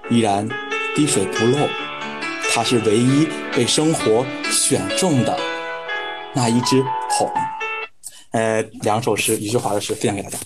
[0.09, 0.49] 依然
[0.97, 1.68] 滴水不漏。
[2.51, 5.38] 他是唯一被生活选中的
[6.33, 7.31] 那一只桶。
[8.31, 10.38] 呃，两首诗，余秀华的诗，分享给大家。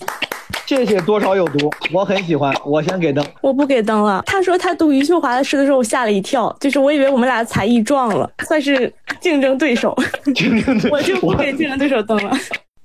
[0.69, 2.53] 谢谢多少有毒，我很喜欢。
[2.63, 4.21] 我先给灯，我不给灯了。
[4.27, 9.97] 他说他读余秀华的诗的时候，我吓了一跳，就是我以为我们俩才艺撞了，算是竞争对手。
[10.35, 12.31] 竞争对手， 我就不给竞争对手灯了。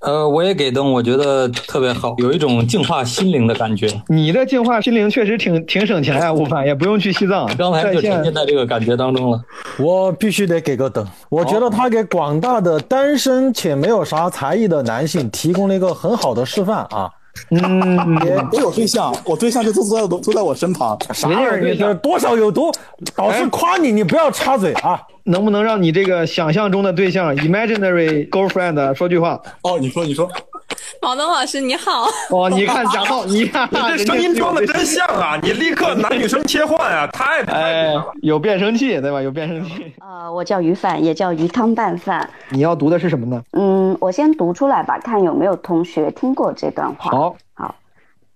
[0.00, 3.86] 呃，我也给灯，我觉得特别好，有一种净化心灵的感觉。
[4.08, 9.38] 你的净化心灵确实挺挺省钱啊，悟饭也不用去西藏，刚才就沉浸在这个感觉当中了。
[9.78, 17.10] 我必须得给个灯，我觉得他给广大的单身且没有啥才艺的男性提供了一个很好的示范啊。
[17.50, 20.96] 嗯，我有对象，我对象就坐在坐在我身旁。
[21.12, 21.60] 啥玩意儿？
[21.60, 22.72] 你这多少有毒？
[23.14, 25.00] 导师夸你，你不要插嘴啊！
[25.24, 29.40] 能不能让你这个想象中的对象 （imaginary girlfriend） 说句话？
[29.62, 30.28] 哦，你说，你说。
[31.02, 32.06] 毛东老师你好。
[32.30, 35.38] 哦，你看贾浩，你看 你这声音装的真像啊！
[35.42, 39.20] 你立刻男女生切换啊，太哎，有变声器对吧？
[39.20, 39.92] 有变声器。
[40.00, 42.28] 呃，我叫鱼饭，也叫鱼汤拌饭。
[42.50, 43.42] 你要读的是什么呢？
[43.52, 47.10] 嗯，我先读出来吧，看有没有同学听过这段话。
[47.10, 47.74] 好，好。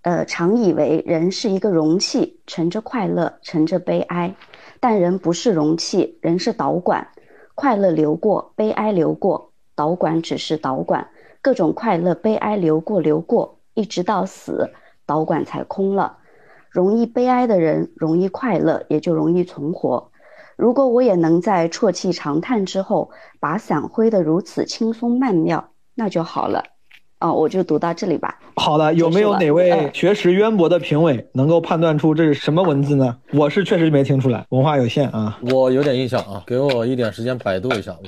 [0.03, 4.33] 呃，常以为人是一个容器，盛着快乐，盛着悲哀。
[4.79, 7.05] 但人不是容器，人是导管。
[7.53, 11.05] 快乐流过，悲哀流过，导管只是导管。
[11.41, 14.71] 各种快乐、悲哀流过流过，一直到死，
[15.05, 16.17] 导管才空了。
[16.69, 20.11] 容易悲哀的人，容易快乐，也就容易存活。
[20.55, 26.63] 如果我也能在啜泣长叹之后，把伞挥得如此轻松曼妙，那就好了。
[27.21, 28.39] 哦，我就读到这里吧。
[28.55, 33.17] 好的，有没有哪位学识渊博的评委能够判断出这是什么文字呢？
[33.33, 35.39] 我是确实没听出来，文化有限啊。
[35.51, 37.95] 我有点印象啊，给我一点时间百度一下。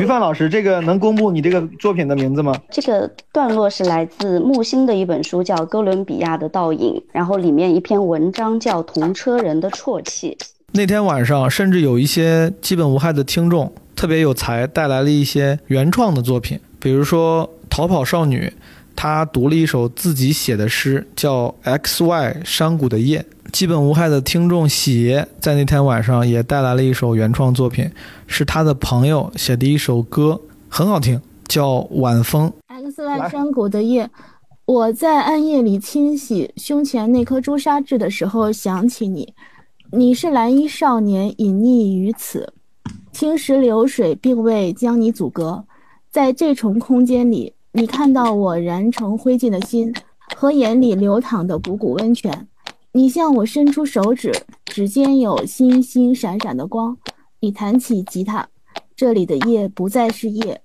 [0.00, 2.54] 于范老师，这个能公布你这个作品的名字吗？
[2.70, 10.36] 这个段落是来自木心的一本书，叫《哥伦比亚的倒影》，然后里面一篇文章叫《同车人的啜泣》。
[10.72, 18.52] 那天晚上，甚至有一些基本无害的听众特别有才，带来了一些原创的作品，比如说逃跑少女，
[19.00, 23.24] 他读了一首自己写的诗，叫《X Y 山谷的夜》。
[23.52, 27.88] 基本无害的听众喜爷在那天晚上也带来了一首原创作品，
[28.26, 32.52] 是他的朋友写的一首歌，很好听，叫《晚风》。
[32.90, 34.10] X Y 山谷的夜，
[34.64, 39.32] 我在暗夜里清洗胸前那颗朱砂痣的时候想起你，
[39.92, 42.52] 你是蓝衣少年，隐匿于此，
[43.12, 45.64] 青石流水并未将你阻隔，
[46.10, 49.94] 在这重空间里，你看到我燃成灰烬的心
[50.34, 52.48] 和眼里流淌的汩汩温泉。
[52.90, 54.32] 你向我伸出手指，
[54.66, 56.98] 指尖有星星闪闪的光。
[57.38, 58.48] 你弹起吉他，
[58.96, 60.60] 这里的夜不再是夜。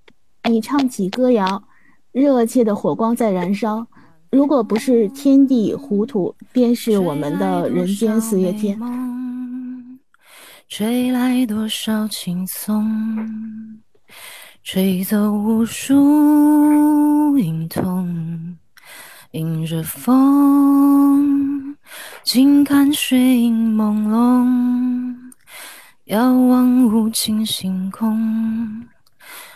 [0.50, 1.64] 你唱起歌谣，
[2.12, 3.86] 热切的火光在燃烧。
[4.32, 8.80] 如果不是天地糊涂，便是我们的人间四月天。
[10.68, 13.83] 吹来多少轻松，
[14.64, 18.58] 吹走无数隐痛，
[19.32, 21.76] 迎着风，
[22.24, 25.16] 静看水影朦胧，
[26.06, 28.88] 遥望无尽星空，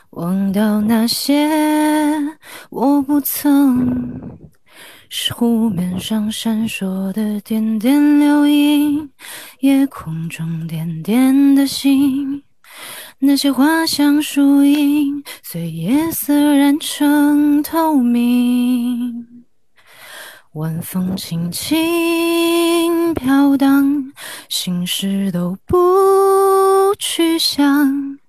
[0.10, 1.48] 忘掉那些
[2.70, 4.20] 我不曾。
[5.08, 9.10] 是湖面上闪烁的点点流萤，
[9.62, 12.44] 夜空中点点的星。
[13.20, 19.26] 那些花香树影，随夜色染成透明。
[20.54, 24.14] 晚风轻轻飘荡，
[24.50, 25.76] 心事都不
[27.00, 28.20] 去想。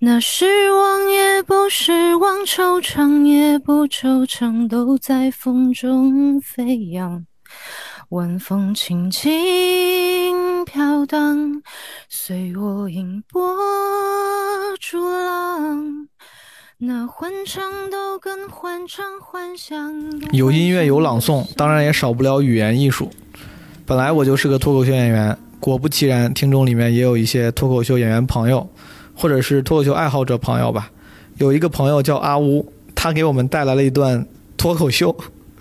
[0.00, 7.24] 那失望也不失望，惆怅也不惆怅，都在风中飞扬。
[8.10, 11.62] 晚风轻轻飘荡，
[12.08, 13.56] 随我迎波
[14.80, 16.08] 逐浪。
[16.78, 19.94] 那欢唱都跟欢唱幻想。
[20.32, 23.08] 有音乐有朗诵，当然也少不了语言艺术。
[23.86, 28.68] 本来我就是个脱口秀演员，果不其然，听众里面也有一些脱口秀演员朋友。
[29.14, 30.90] 或者是脱口秀爱好者朋友吧，
[31.36, 35.14] 有一个朋友叫阿乌，他给我们带来了一段脱口秀，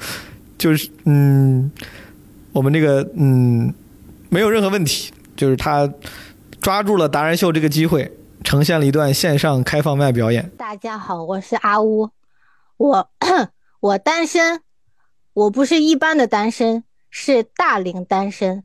[0.57, 1.69] 就是嗯，
[2.51, 3.73] 我们这个嗯
[4.29, 5.91] 没有任何问题，就是他
[6.59, 8.11] 抓住了达人秀这个机会，
[8.43, 10.49] 呈现了一段线上开放麦表演。
[10.57, 12.09] 大家好，我是阿乌，
[12.77, 13.09] 我
[13.79, 14.61] 我单身，
[15.33, 18.63] 我不是一般的单身，是大龄单身。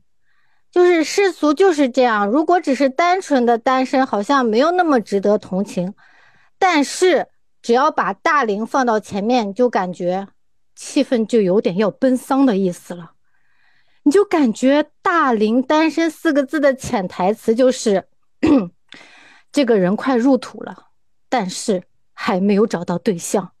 [0.71, 2.27] 就是世俗就是这样。
[2.27, 5.93] 如果只是单纯的单身，好像没有那么值得同情。
[6.59, 7.27] 但是
[7.61, 10.27] 只要把大龄放到前面，就感觉
[10.75, 13.11] 气氛就有点要奔丧的意思了。
[14.05, 18.07] 你就感觉“大龄单身”四个字的潜台词就是，
[19.51, 20.89] 这个人快入土了，
[21.27, 21.81] 但是
[22.13, 23.51] 还没有找到对象。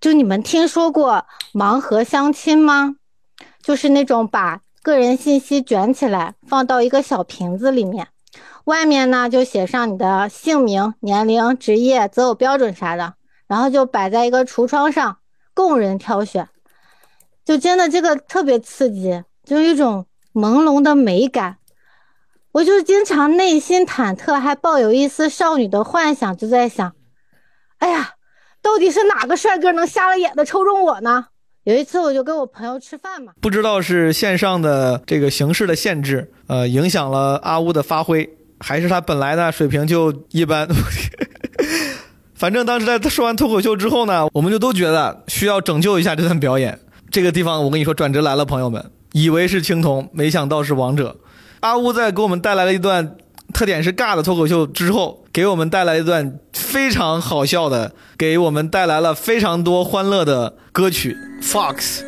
[0.00, 2.96] 就你们听说过盲盒相亲吗？
[3.62, 4.62] 就是那种把。
[4.82, 8.08] 个人信息卷起来，放到一个小瓶子里面，
[8.64, 13.12] 外面呢就写上你的姓名、年龄、职业、择偶标准啥的，
[13.46, 15.18] 然后就摆在一个橱窗上
[15.52, 16.48] 供人挑选。
[17.50, 21.56] 就真的这个特别刺激，就一种朦胧的美感。
[22.52, 26.92] 我就经常内心忐忑，还抱有一丝少女的幻想，就在想：
[27.78, 28.10] 哎呀，
[28.62, 31.26] 到底是哪个帅哥能瞎了眼的抽中我呢？
[31.64, 38.30] 有一次，我就跟我朋友吃饭嘛，不知道是线上的这个形式的限制，呃，影响了阿乌的发挥，
[38.60, 40.68] 还是他本来呢水平就一般。
[42.32, 46.78] 反正当时在说完脱口秀之后呢，我们就都觉得需要拯救一下这段表演。
[47.10, 51.16] 这个地方我跟你说，转折来了，朋友们，以为是青铜，没想到是王者。
[51.60, 53.16] 阿乌在给我们带来了一段。
[53.52, 61.16] 特点是尬的脱口秀之后，给我们带来一段非常好笑的，给我们带来了非常多欢乐的歌曲。
[61.42, 62.02] Fox。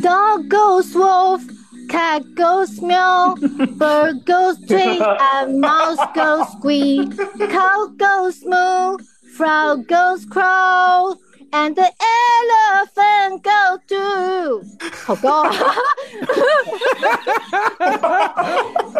[0.00, 1.42] Dog goes wolf,
[1.88, 3.34] cat goes meow,
[3.76, 7.10] bird goes tweet, and mouse goes squeak,
[7.50, 8.96] cow goes moo,
[9.36, 11.16] frog goes crow.
[11.53, 14.63] And the elephant go to
[15.05, 15.49] 好高啊！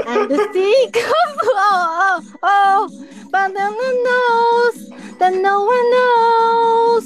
[0.05, 2.87] And the sea goes oh oh oh,
[3.31, 4.89] but no one knows
[5.19, 7.05] that no one knows.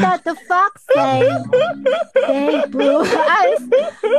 [0.00, 1.28] does the fox say?
[2.26, 3.60] They blue eyes,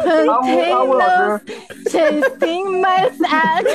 [0.03, 1.41] potatoes,
[1.89, 3.63] chasing my ass.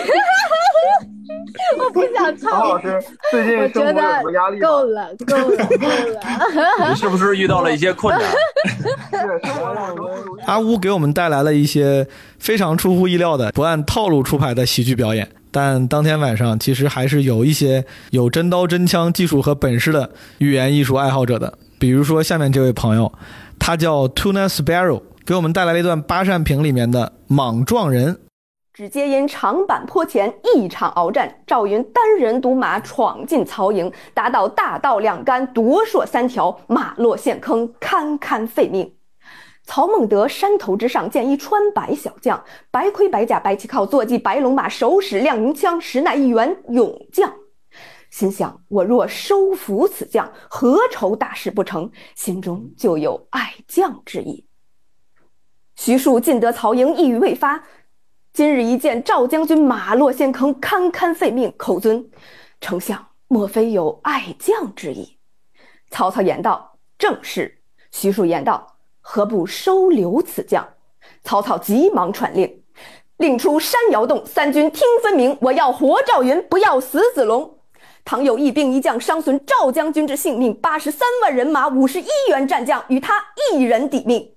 [1.79, 2.51] 我不想唱。
[2.61, 3.93] 老师，最近我觉得
[4.61, 6.91] 够了，够了， 够了。
[6.91, 8.31] 你是不是遇到了一些困难？
[10.47, 12.07] 阿乌给我们带来了一些
[12.39, 15.29] 非常出乎意料的、不按套路出牌的喜剧表演。
[15.51, 21.59] 但当天晚上，其实还是有一些有真刀真枪技术和本事的语言艺术爱好者的。
[21.79, 23.13] 比如说下面这位朋友，
[23.59, 28.15] 他叫 Tuna Sparrow，给我们带来了一段八扇屏里面的《莽撞人》。
[28.73, 38.93] 只接因长坂坡前一场鏖战，赵云单人独马闯进曹营，打倒大道两杆，夺槊三条，马落陷坑，堪堪废命。
[39.65, 47.33] 曹孟德山头之上见一穿白小将，白盔白甲白旗靠，坐骑白龙马，手使亮银枪，实乃一员勇将。
[48.17, 51.91] 心想：我若收服此将，何愁大事不成？
[52.15, 54.47] 心中就有爱将之意。
[55.75, 57.63] 徐庶进得曹营，一语未发。
[58.33, 62.11] 今日一见赵将军马落陷坑，堪堪废命，口尊
[62.59, 65.19] 丞相，莫非有爱将之意？
[65.91, 67.61] 曹操言道：“正是。”
[67.93, 70.67] 徐庶言道：“何不收留此将？”
[71.23, 72.63] 曹操急忙传令，
[73.19, 75.37] 令出山摇洞，三军听分明。
[75.43, 77.53] 我要活赵云，不要死子龙。
[78.07, 84.33] 倘有一兵一将伤损赵将军之性命，八十三万人马，五十一员战将，与他一人抵命。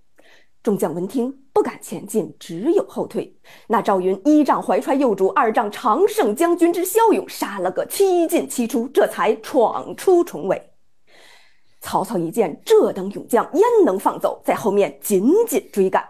[0.64, 3.32] 众将闻听，不敢前进，只有后退。
[3.68, 10.72] 那赵云一仗怀揣幼主，二仗常胜将军之骁勇，杀了个七进七出，这才闯出重围。
[11.80, 14.42] 曹操一见这等勇将，焉能放走？
[14.44, 16.04] 在后面紧紧追赶，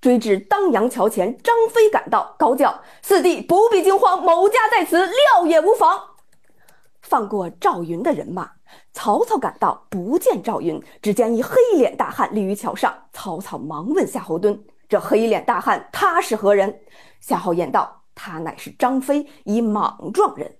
[0.00, 6.00] 追至当阳桥前，张飞赶到，高叫：“四弟不必惊慌，某家在此，料也无妨。”
[7.08, 8.50] 放过赵云的人马，
[8.92, 12.92] 曹操赶到，不见赵云，只见一黑脸大汉立于桥上。
[13.12, 16.80] 曹操忙问夏侯惇：“这黑脸大汉他是何人？”
[17.20, 20.56] 夏侯言道：“他乃是张飞，一莽撞人。”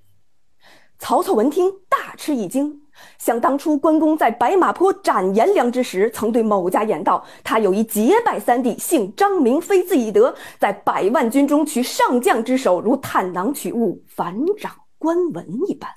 [1.01, 2.81] 曹操闻听，大吃一惊。
[3.19, 15.91] 想当初关公在白马坡斩颜良之时，曾对某家言道：“他有一结拜三弟，姓张，名飞，字翼德，在百万军中取上将之首，如探囊取物，反掌关文一般。”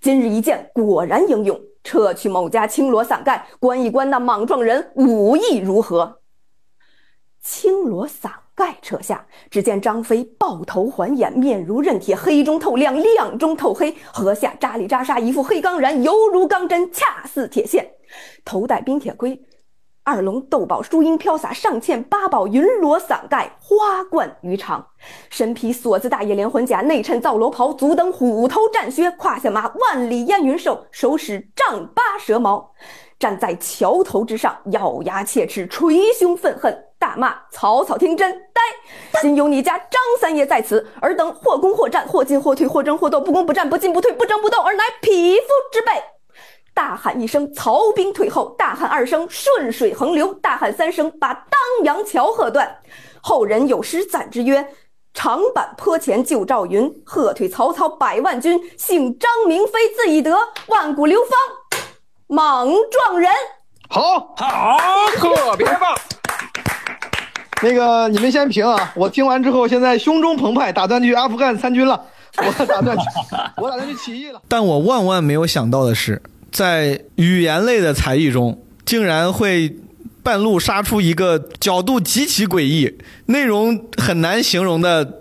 [0.00, 1.60] 今日一见，果然英勇。
[1.84, 6.18] 撤去某家青罗伞盖，观一观那莽撞人武艺如何？
[7.40, 17.88] 青罗伞盖撤下，只见张飞抱头环眼，面如刃铁，黑中透亮，亮中透黑，颌下扎里扎沙，一副黑钢髯，犹如钢针，恰似铁线。
[18.44, 19.40] 头戴冰铁盔。
[20.06, 24.86] 二龙斗宝珠缨飘洒，上嵌八宝云罗伞盖，花冠鱼肠，
[25.30, 32.70] 身披锁子大叶连环甲，内衬皂罗袍，足蹬虎头战靴，胯下马万里烟云兽，手使丈八蛇矛，
[33.18, 38.62] 站在桥头之上，咬牙切齿，捶胸愤恨，大骂曹操听真呆，
[39.20, 45.90] 今有你家张三爷在此，尔等或攻或战，或进或退，或争或斗，不攻不战，不进不退，不争不斗，而乃匹夫之辈。
[46.76, 52.70] 大喊一声，曹兵退后；大喊二声，顺水横流；大喊三声，把当阳桥喝断。
[53.22, 54.62] 后人有诗赞之曰
[55.14, 58.60] ：“长坂坡前救赵云，喝退曹操百万军。
[58.76, 61.30] 姓张名飞，字翼德，万古流芳
[62.26, 63.32] 莽撞人。”
[63.88, 64.76] 好，好，
[65.16, 65.96] 特别棒。
[67.62, 72.04] 那个你们先评啊，我听完之后，现在胸中澎湃，打算去阿富汗参军了。
[72.36, 73.04] 我打算去，
[73.56, 74.42] 我打算去起义了。
[74.46, 76.20] 但我万万没有想到的是。
[76.56, 79.76] 在语言类的才艺中，竟然会
[80.22, 82.96] 半路杀出一个角度极其诡异、
[83.26, 85.20] 内容很难形容的，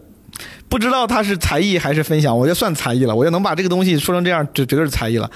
[0.69, 3.13] 不知道他是才艺还是分享，我就算才艺了。
[3.13, 5.29] 我就能把这个东西说成这样，就绝对是才艺了。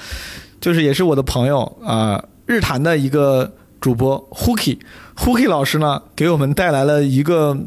[0.61, 7.57] 就是也是我的朋友啊，日坛的一个主播 Hooky，Hooky 老师呢，给我们带来了一个。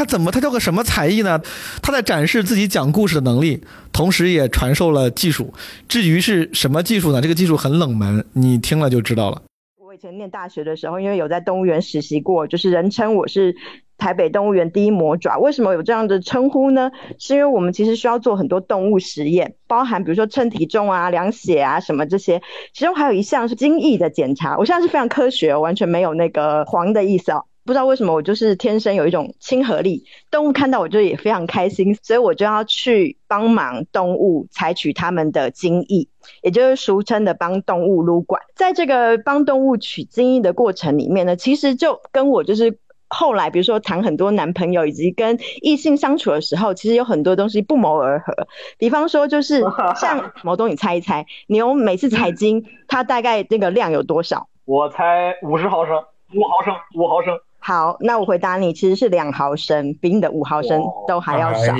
[0.00, 0.30] 他怎么？
[0.30, 1.38] 他叫个什么才艺呢？
[1.82, 5.52] 他在展示自己讲故事的能力，同时也传授了技术。
[5.88, 7.20] 至于是什么技术呢？
[7.20, 9.42] 这个技术很冷门，你听了就知道了。
[9.78, 13.54] 我以前念大学的时候，因为有在动物园实习过，就是人称我是
[13.98, 15.36] 台北动物园第一魔爪。
[15.36, 16.90] 为什么有这样的称呼呢？
[17.18, 22.40] 是因为我们其实需要做很多动物实验，包含比如说称体重啊、量血啊什么这些。
[22.72, 24.56] 其中还有一项是精液的检查。
[24.56, 27.44] 我现在是非常科学，完全没有那个黄的意思哦。
[27.70, 36.08] 不知道为什么我就是天生有一种亲和力，动物看到我就也非常开心，所以我就要去帮忙动物采取它们的精液，
[36.42, 38.42] 也就是俗称的帮动物撸管。
[38.56, 48.34] 在这个帮动物取精液的过程里面呢，其实就跟我就是后来比如说谈很多男朋友以及跟异性相处的时候，其实有很多东西不谋而合。
[48.78, 49.62] 比方说就是
[49.94, 54.48] 像毛东，你猜一猜，牛每次采精它大概那个量有多少？
[54.64, 55.94] 我猜五十毫升，
[56.34, 57.38] 五毫升，五毫升。
[57.62, 61.74] 好，那我回答你，其实是两毫升，比你的五毫升都还要少。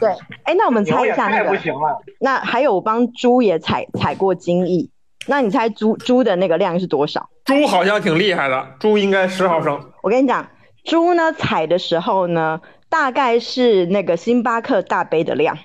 [0.00, 0.10] 对，
[0.44, 1.50] 哎，那我们猜一下那个。
[1.50, 2.00] 不行了。
[2.20, 4.90] 那还有我帮猪也采采过精益，
[5.26, 7.28] 那你猜猪猪的那个量是多少？
[7.44, 9.78] 猪好像挺厉害的，猪应该十毫升。
[10.02, 10.46] 我跟你讲，
[10.84, 12.60] 猪呢采的时候呢，
[12.90, 15.56] 大概是那个星巴克大杯的量，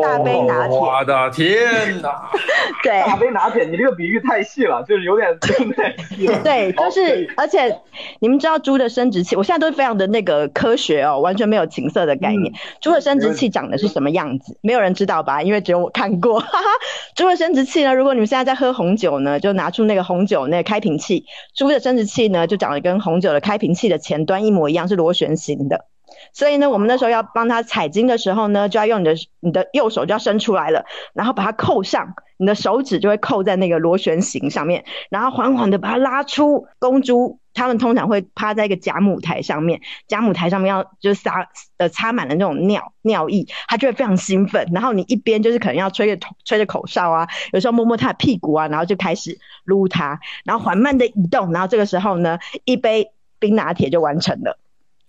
[0.00, 0.78] 大杯拿铁。
[0.78, 2.30] 我的天哪！
[2.84, 6.38] 对，大杯拿铁，你这个比喻太细了，就是有点太细了。
[6.44, 7.76] 对，就是，而且
[8.20, 12.52] 你们知道猪的生殖器，我现在都非常的那个科学哦，完全没有情色的概念。
[12.80, 14.56] 猪的生殖器长得是什么样子？
[14.60, 15.42] 没有人知道吧？
[15.42, 16.38] 因为只有我看过。
[16.38, 16.68] 哈哈，
[17.16, 17.92] 猪的生殖器呢？
[17.92, 21.24] 如果你们现在在喝红酒呢，就拿出那个红酒那个开瓶器，
[21.56, 25.86] 猪的生殖器呢就长得跟红酒的开瓶器的前端一模一样，是螺旋形的。
[26.32, 36.66] 所以呢，我们那时候要帮他采精的时候呢，就要用你的你的右手就要伸出来了，然后把它扣上，你的手指就会扣在那个螺旋形上面，然后缓缓的把它拉出。
[36.78, 41.48] 公猪它们通常会趴在一个假母台上面，假母台上面要就是撒
[41.78, 44.68] 呃插满了那种尿尿液，它就会非常兴奋。
[44.72, 54.58] 然后你一边就是可能要吹着吹着口哨啊，有时候摸摸它的屁股啊，然后就开始撸它，然后缓慢的移动，然后这个时候呢，一杯冰拿铁就完成了。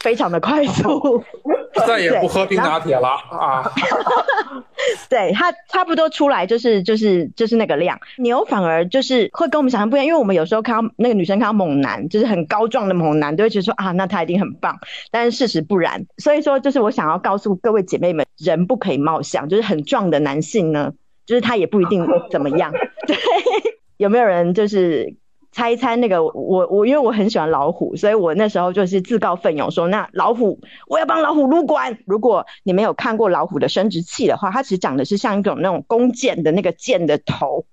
[0.04, 1.24] 非常的快速，
[1.88, 3.64] 再也不喝冰拿铁了啊！
[5.10, 14.78] 对它差不多出来就是就是就是那个量，牛反而就是会跟我们想象不一样，因为我们有时候看到那个女生看到猛男，就是很高壮的猛男，都会觉得说啊，那他一定很棒，
[15.10, 16.06] 但是事实不然。
[16.18, 20.92] 所以说，就是我想要告诉各位姐妹们，人不可以貌相，就是很壮的男性呢，
[21.26, 22.74] 就是他也不一定怎么样。
[23.08, 23.16] 对，
[23.96, 25.16] 有没有人就是？
[25.54, 32.00] 猜一猜那个我我因为我很喜欢老虎，所以我那时候就是自告奋勇说，那老虎我要帮老虎撸管。
[32.06, 37.66] 如果你没有看过老虎的生殖器的话，它其实长得是像一种那种弓箭的那个箭的头，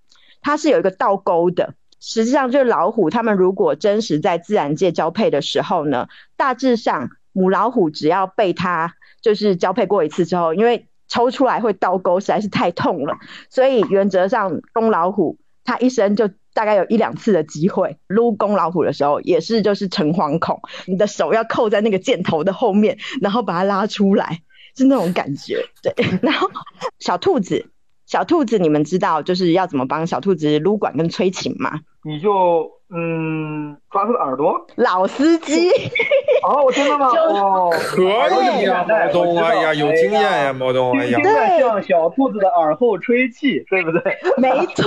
[0.42, 1.72] 它是有一个倒钩的。
[1.98, 13.16] 实际上就是老虎，它们如果真实在自然界交配的时候呢，大致上母老虎只要被它就是交配过一次之后，因为抽出来会倒钩实在是太痛了，
[13.48, 16.28] 所以原则上公老虎它一生就。
[16.60, 24.42] 大概有一两次的机会撸公老虎的时候，也是就是诚惶恐，你的手要扣在那个箭头的后面，然后把它拉出来，
[24.76, 25.64] 是那种感觉。
[25.82, 26.50] 对，然后
[26.98, 27.70] 小兔子，
[28.04, 31.80] 小兔子，你们知道就是要怎么帮小兔子撸管跟催情吗？
[32.04, 34.66] 你就嗯抓它的耳朵。
[34.76, 35.70] 老司机。
[36.42, 37.08] 哦，我真的吗？
[37.08, 41.18] 哦，可以呀，毛东，哎呀，有经验呀，毛东，哎呀。
[41.18, 44.16] 应该向小兔子的耳后吹气，对不对？
[44.36, 44.86] 没错，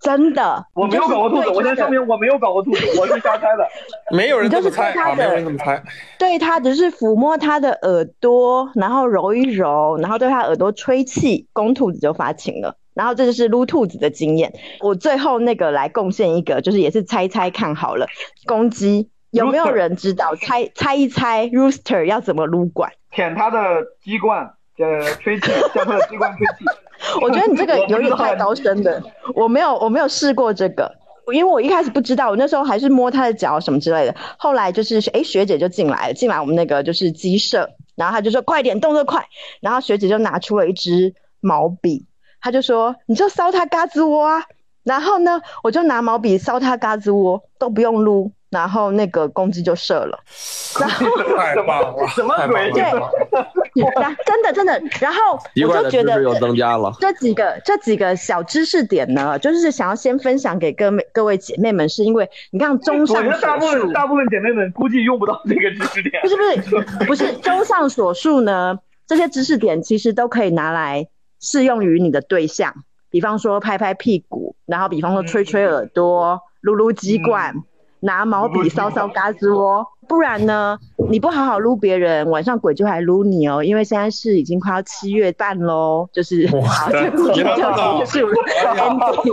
[0.00, 0.64] 真的。
[0.74, 3.66] 我没有搞过兔子，我先声明我没有搞过兔子，我是瞎猜的。
[4.10, 5.82] 没有人这么猜啊，没有人这么猜。
[6.18, 12.76] 对他只是抚摸他的耳朵，然后揉一揉，然后对他耳朵吹气，公兔子就发情了。
[12.94, 14.52] 然后这就是撸兔子的经验。
[14.80, 18.06] 我最后那个来贡献一个，就是也是猜猜看好了，
[18.46, 19.08] 公鸡。
[19.32, 20.34] 有没有人知道？
[20.36, 22.92] 猜猜一猜 rooster 要怎么撸管？
[23.10, 23.58] 舔它的
[24.02, 26.64] 鸡冠，呃， 吹气，向它的鸡冠吹气。
[27.20, 29.02] 我觉得你这个有点太高深的，
[29.34, 30.94] 我没有我没有试过这个，
[31.32, 34.14] 因为我一开始不知道，我那时候还是摸它的脚什么之类的。
[34.38, 39.24] 后来就是哎学姐就进来了，进来我们那个就是鸡舍，然后她就说快点动作快，
[39.60, 42.06] 然后学姐就拿出了一支毛笔，
[42.40, 44.44] 她就说你就搔它嘎吱窝啊，
[44.84, 48.32] 然后呢我就拿毛笔搔它嘎吱窝，都不用撸。
[48.52, 50.18] 然后那个公鸡就射了，
[50.78, 51.06] 然后
[51.38, 52.70] 太棒了，什么鬼？
[52.72, 52.82] 对，
[54.26, 54.78] 真的真的。
[55.00, 66.20] 然后我就觉得又增加了这几个这几个小知识点呢，就是想要先分享给各位各位姐妹们，是因为你看综上所述，大部分大部分姐妹们估计用不到这个知识点。
[66.20, 71.08] 不是不是不是，综上所述呢，这些知识点其实都可以拿来
[71.40, 72.74] 适用于你的对象，
[73.08, 77.54] 比方说拍拍屁股，然后比方说吹吹耳朵，撸撸鸡冠。
[77.56, 77.64] 嗯
[78.02, 80.78] 拿毛笔搔搔嘎吱窝，不然呢，
[81.08, 83.62] 你不好好撸别人，晚上鬼就来撸你哦。
[83.62, 88.34] 因为现在是已经快要七月半喽，就是哇，这故事就结束了。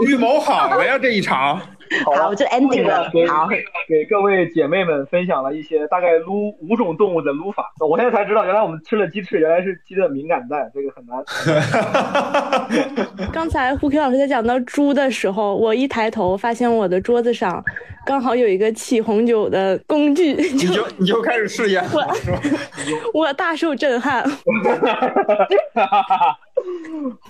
[0.06, 1.60] 预谋好了呀，这一场。
[2.06, 3.12] 好，这 ending 了。
[3.28, 3.48] 好，
[3.88, 7.72] 给各位姐妹们分享了一些大概撸五种动物的撸法。
[7.88, 11.24] 我现在才知道，原来我们吃了鸡翅，原来是鸡的敏感带，这个很难。
[13.34, 17.64] 刚才胡 K 老师在讲到猪的时候，我一抬头发现我的桌子上
[18.06, 22.06] 刚好有一个起红酒的工具，你就你就开始试验，我
[23.14, 24.24] 我大受震撼。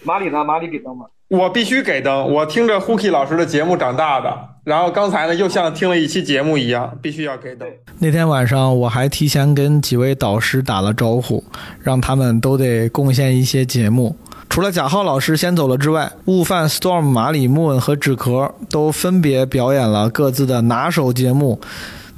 [0.03, 0.43] 马里呢？
[0.43, 1.05] 马里给灯吗？
[1.29, 2.33] 我必须给灯。
[2.33, 7.67] 我听着 Huki 老师的节目长大的，然后刚才呢又像听了一期节目一样，必须要给灯。
[7.99, 11.43] 那天晚上我还提前跟几位导师打了招呼，
[11.83, 14.17] 让他们都得贡献一些节目。
[14.49, 21.61] 除了贾浩老师先走了之外，悟饭、Storm、马里、Moon 和纸壳都分别表演了各自的拿手节目，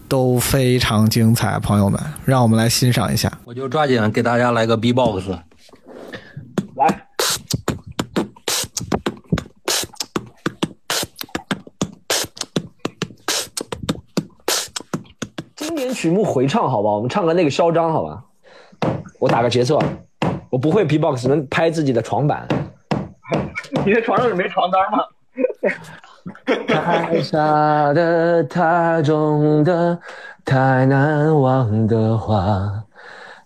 [0.07, 1.59] 都非常精彩。
[1.59, 3.29] 朋友们，让我们来欣赏一下。
[3.43, 5.23] 我就抓紧给大家来个 B-box。
[15.71, 18.21] 经典曲目回唱，好吧，我们唱个那个嚣张，好吧。
[19.21, 19.87] 我打个节奏啊，
[20.49, 22.45] 我不会 B-box，能拍自己的床板。
[23.85, 24.99] 你的床上是没床单吗？
[26.67, 29.97] 太傻的，太重的，
[30.43, 32.69] 太难忘的话，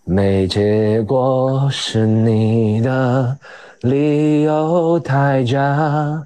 [0.03, 3.38] 没结果是你的
[3.82, 6.23] 理由太假。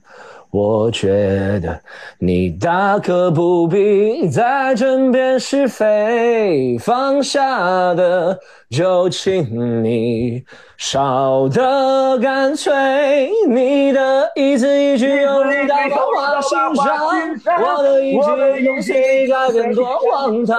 [0.52, 1.80] 我觉得
[2.18, 8.40] 你大可不必在争辩是非，放下的。
[8.70, 10.44] 就请你
[10.78, 13.32] 少的干脆。
[13.48, 18.96] 你的一字一句有你打到我心上，我的一句用心
[19.28, 20.56] 改变多荒唐，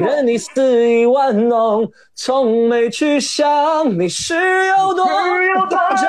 [0.00, 4.34] 任你肆意玩弄，从没去想你是
[4.66, 6.08] 有多嚣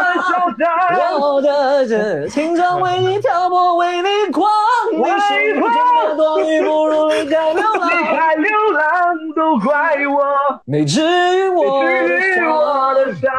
[0.58, 1.20] 张。
[1.20, 4.50] 我的这青春为你漂泊，为你狂，
[4.92, 9.16] 你是不见多余，不如离开流浪。
[9.36, 10.24] 都怪我，
[10.66, 13.30] 没治愈我治愈我的伤。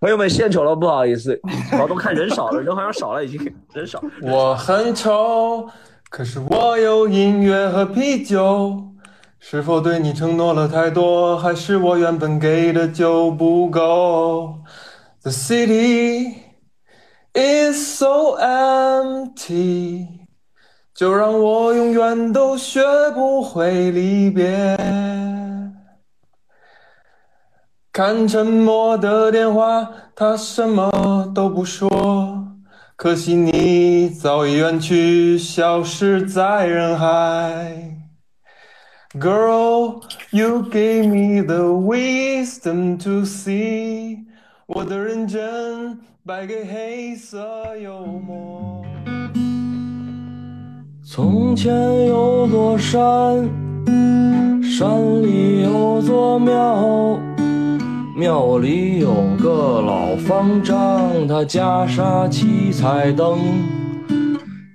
[0.00, 1.40] 朋友们献丑了，不好意思，
[1.80, 4.02] 我都看人少了，人好像少了，已经 人少。
[4.22, 5.68] 我很丑，
[6.10, 8.84] 可是我有音乐和啤酒。
[9.40, 14.56] 是否对你承诺了太多，还是我原本给的就不够
[15.22, 16.34] ？The city
[17.34, 20.08] is so empty，
[20.98, 22.82] 就让我永远都学
[23.14, 24.76] 不会离别。
[27.92, 31.88] 看沉默的电话，他什么都不说。
[32.96, 37.96] 可惜你早已远去，消失在人海。
[39.20, 44.24] Girl, you gave me the wisdom to see，
[44.66, 48.87] 我的认真败给黑色幽默。
[51.10, 51.72] 从前
[52.06, 53.02] 有座山，
[54.62, 57.18] 山里有座庙，
[58.14, 59.08] 庙里有
[59.42, 63.38] 个老方丈，他袈裟七彩灯，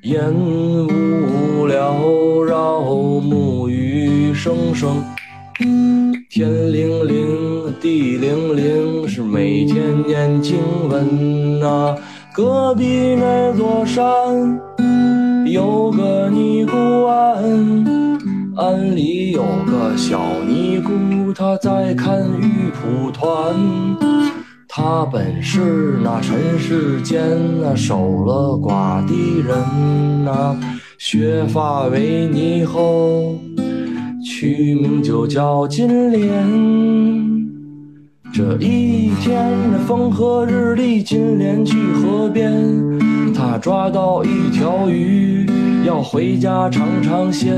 [0.01, 5.03] 烟雾缭绕，木鱼声声。
[6.31, 10.57] 天灵灵，地灵灵，是每天念经
[10.89, 11.95] 文呐、
[12.33, 14.59] 隔壁那座山
[15.45, 17.85] 有个尼姑庵，
[18.55, 23.55] 庵里有个小尼姑，她在看玉蒲团。
[24.67, 27.21] 她本是那尘世间
[27.61, 30.57] 那守了寡的人呐、
[30.97, 33.35] 削发为尼后，
[34.25, 36.29] 取名就叫金莲。
[38.33, 42.51] 这一天，那风和日丽，金莲去河边，
[43.45, 45.45] 他抓到一条鱼，
[45.85, 47.53] 要回家尝尝鲜。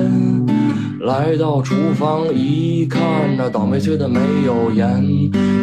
[1.01, 3.03] 来到厨房一看，
[3.37, 5.05] 那倒霉催的没有盐，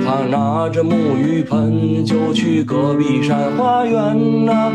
[0.07, 4.71] 他拿着木鱼盆就去隔壁山花园呐、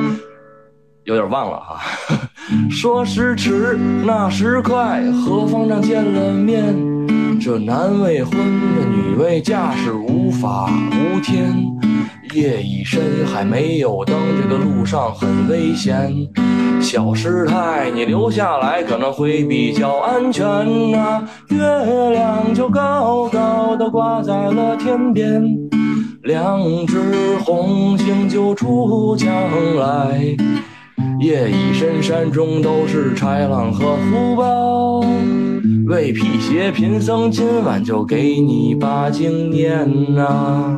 [1.06, 1.80] 有点忘了哈。
[2.70, 6.76] 说时迟，那时快，和方丈见了面。
[7.40, 11.56] 这男未婚，这女未嫁，是无法无天。
[12.34, 16.12] 夜已深，还没有灯，这个路上很危险。
[16.80, 21.60] 小师太，你留下来可能会比较安全呐、月
[22.12, 25.44] 亮就高高的挂在了天边，
[26.24, 29.30] 两只红星就出墙
[29.76, 30.20] 来。
[31.20, 35.02] 夜已深，山中都是豺狼和虎豹。
[35.88, 40.78] 为辟邪，贫僧今晚就给你把经念呐、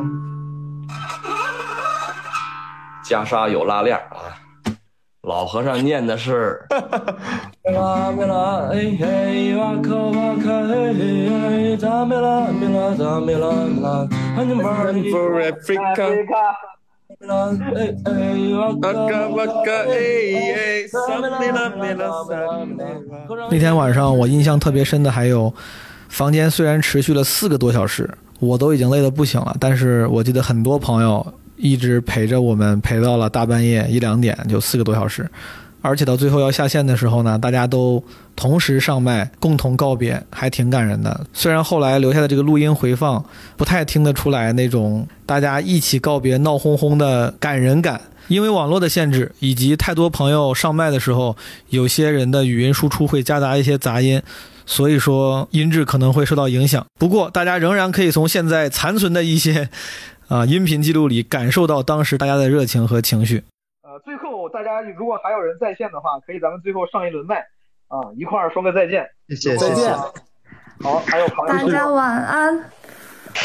[3.10, 4.38] 袈裟有拉链啊，
[5.22, 6.62] 老和尚念的是。
[23.50, 25.52] 那天晚上我印象特别深的还有，
[26.08, 28.08] 房间虽然持续了四个多小时，
[28.38, 35.30] 我都已经累得不行了，但是我记得很多朋友一直陪着我们，陪到了大半夜一两点，就四个多小时。
[35.82, 38.02] 而且到最后要下线的时候呢，大家都
[38.36, 41.26] 同时上麦，共同告别，还挺感人的。
[41.32, 43.24] 虽然后来留下的这个录音回放
[43.56, 47.98] 不太听得出来那种大家一起告别闹哄哄的感人感，
[48.28, 51.34] 因为网络的限制以及太多朋友上麦的时候，
[51.70, 54.20] 有些人的语音输出会夹杂一些杂音。
[54.66, 59.68] 所以说音质可能会受到影响，不过大家仍然可以从现在残存的一些
[60.30, 63.42] 啊音频记录里感受到当时大家的热情和情绪。
[63.82, 67.38] 呃，最后大家如果还有人在线的话，可以咱们最后上一轮麦
[67.88, 69.04] 啊，一块儿说个再见。
[69.28, 69.92] 谢谢再见。
[70.82, 72.56] 好，还有朋友大家晚安。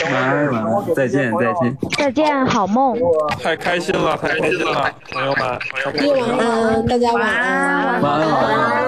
[0.03, 1.75] 晚安晚安，再见再见。
[1.97, 2.95] 再见，好梦。
[3.41, 5.41] 太开心了，太开心了，朋友们。
[5.41, 7.99] 晚安，大家晚安。
[7.99, 8.29] 晚安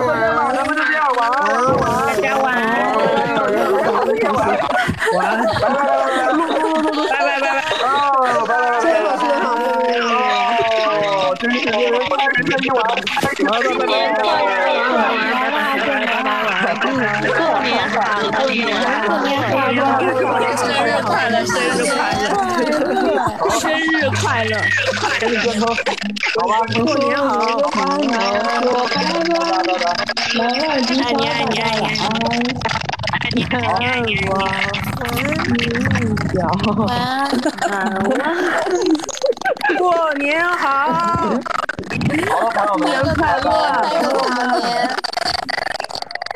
[0.05, 0.55] 晚安。
[0.55, 1.41] 咱们就这样，晚安，
[1.77, 2.61] 晚安，大家晚安。
[5.15, 7.47] 晚安，拜拜拜拜，录录录录录，拜拜拜拜，
[7.83, 7.87] 哦，
[8.45, 9.07] 拜拜拜拜，真好，
[9.87, 10.09] 真好，
[11.29, 11.35] 哦，
[11.97, 13.81] 真是令人不能人太一晚，拜拜拜
[14.97, 16.91] 拜拜拜拜过
[17.61, 17.97] 年好，
[18.29, 19.89] 过年好，过年好，
[20.55, 22.21] 生日快乐，生日快乐，
[23.59, 23.81] 生日
[24.21, 24.53] 快乐，
[25.19, 25.63] 身体健康，
[26.37, 27.21] 好吧，过年好，
[27.71, 28.69] 过年好，拜拜拜
[29.87, 31.85] 拜，爱你爱你爱你爱你。
[33.35, 34.37] 你看，你看，你看，晚
[37.69, 37.75] 安，
[39.77, 41.39] 过年好，好了，
[42.77, 44.89] 朋友们，年快乐，过年，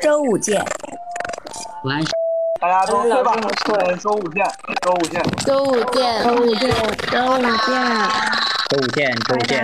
[0.01, 0.63] 周五见，
[1.83, 2.03] 晚安。
[2.59, 3.35] 大家都睡吧，
[3.65, 4.45] 对，周五见，
[4.81, 6.71] 周五见，周五见，周五见，
[7.09, 7.75] 周五见，
[8.69, 9.59] 周五见，周五见。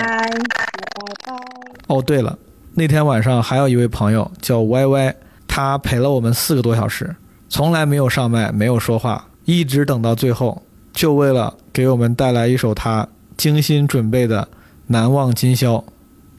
[1.88, 2.36] 哦，对了，
[2.74, 5.16] 那天晚上还有一位朋友叫 Y Y，
[5.48, 7.16] 他陪了我们四个多小时，
[7.50, 13.08] 从来没有上麦，没有说话，一直等到最后，就为了给我们带来一首他
[13.38, 14.42] 精心准备的
[14.88, 15.76] 《难忘今宵》，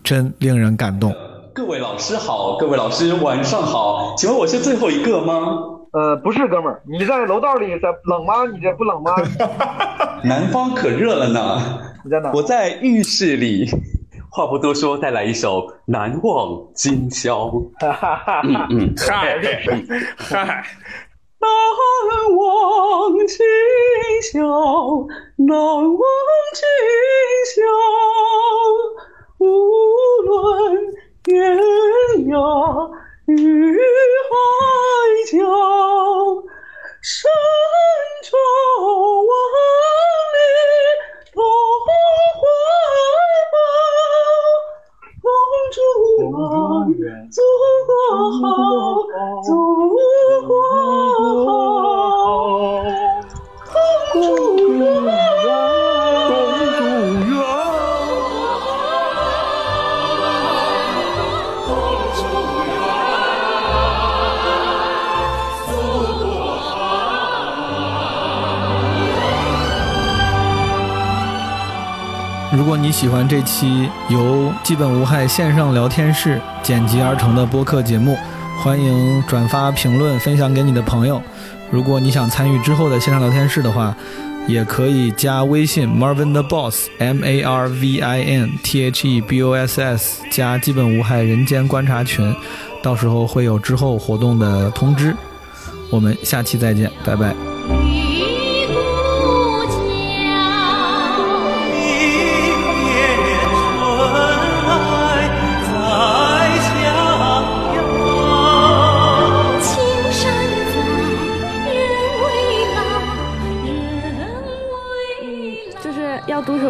[0.03, 1.14] 真令人感动。
[1.55, 5.34] 各位老师好，各位老师晚上好，请问我是最后一个吗？
[5.92, 8.44] 呃，不是，哥们儿，你在楼道里在冷吗？
[8.53, 9.12] 你这不冷吗？
[10.24, 11.80] 南方可热了呢。
[12.05, 12.32] 你在哪？
[12.32, 13.70] 我在浴室里。
[14.30, 17.46] 话不多说，带来一首《难忘今宵》。
[18.44, 19.38] 嗯嗯，嗨
[20.16, 20.64] 嗨，
[21.41, 23.36] 难忘今
[24.22, 24.41] 宵，
[25.36, 26.01] 难忘
[26.53, 26.62] 今
[27.55, 27.62] 宵，
[29.39, 29.43] 无
[30.22, 31.57] 论天
[32.26, 32.32] 涯
[33.26, 33.32] 与
[34.28, 34.32] 海
[35.30, 35.32] 角，
[37.03, 37.30] 山
[38.24, 38.28] 川
[39.28, 39.30] 万
[40.34, 40.36] 里
[41.32, 41.36] 同
[41.84, 41.86] 怀
[45.68, 45.76] 抱，
[46.20, 46.32] 公
[46.94, 47.36] 主啊，祖
[47.86, 47.90] 国
[48.40, 48.42] 好，
[49.42, 49.48] 祖
[50.46, 50.50] 国
[51.46, 51.48] 好，
[53.72, 53.76] 公
[54.12, 54.80] 主远，
[72.51, 78.16] 如果你喜欢这期由基本无害线上聊天室剪辑而成的播客节目，
[78.62, 81.22] 欢迎转发、评论、分享给你的朋友。
[81.70, 83.94] 如果你想参与之后的线上聊天室的话，
[84.46, 89.82] 也可以加微信 Marvin the Boss M A R V I N T H E B O S
[89.82, 92.34] S 加基本无害人间观察群，
[92.82, 95.14] 到时候会有之后活动的通知。
[95.90, 97.34] 我们下期再见，拜拜。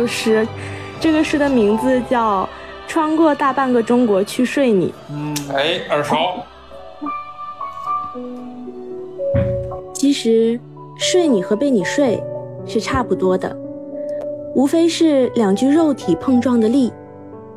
[0.08, 0.46] 诗，
[0.98, 2.42] 这个诗的名字叫
[2.90, 4.88] 《穿过大半个中国去睡你》。
[5.10, 6.16] 嗯，哎，耳熟。
[9.92, 10.58] 其实，
[10.96, 12.22] 睡你和被你睡
[12.66, 13.54] 是差不多的，
[14.54, 16.92] 无非是两具肉体碰撞的力，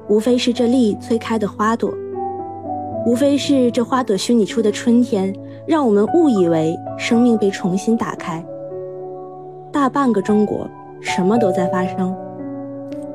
[0.08, 1.92] 无非是这力催开的花朵，
[3.06, 5.34] 无非是这花朵虚拟出的春天，
[5.66, 8.44] 让我们误以为生命被重新打开。
[9.72, 10.68] 大半个中国，
[11.00, 12.14] 什么都在发生，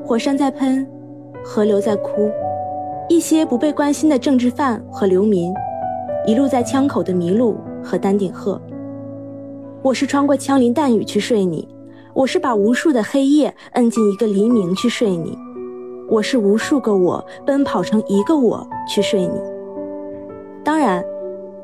[0.06, 0.86] 火山在喷，
[1.44, 2.30] 河流在哭，
[3.08, 5.52] 一些不被关心的政治犯和流民，
[6.24, 8.62] 一路在枪口的麋鹿和丹顶鹤。
[9.82, 11.68] 我是穿过枪林弹雨去睡你，
[12.14, 15.36] 我是把无数的黑夜摁进一个黎明去睡你，
[16.08, 19.40] 我是无数个我奔跑成一个我去睡你。
[20.62, 21.04] 当然，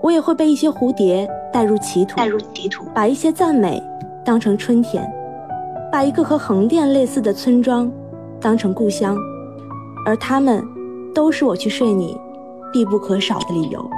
[0.01, 3.81] 我也会被一些蝴蝶带入歧途，带入歧途，把一些赞美
[4.25, 5.09] 当成春天，
[5.93, 7.89] 把一个和横店类似的村庄
[8.43, 9.17] 当成故乡，
[10.05, 10.67] 而他们
[11.15, 12.19] 都是我去睡你
[12.73, 13.89] 必不可少的理由。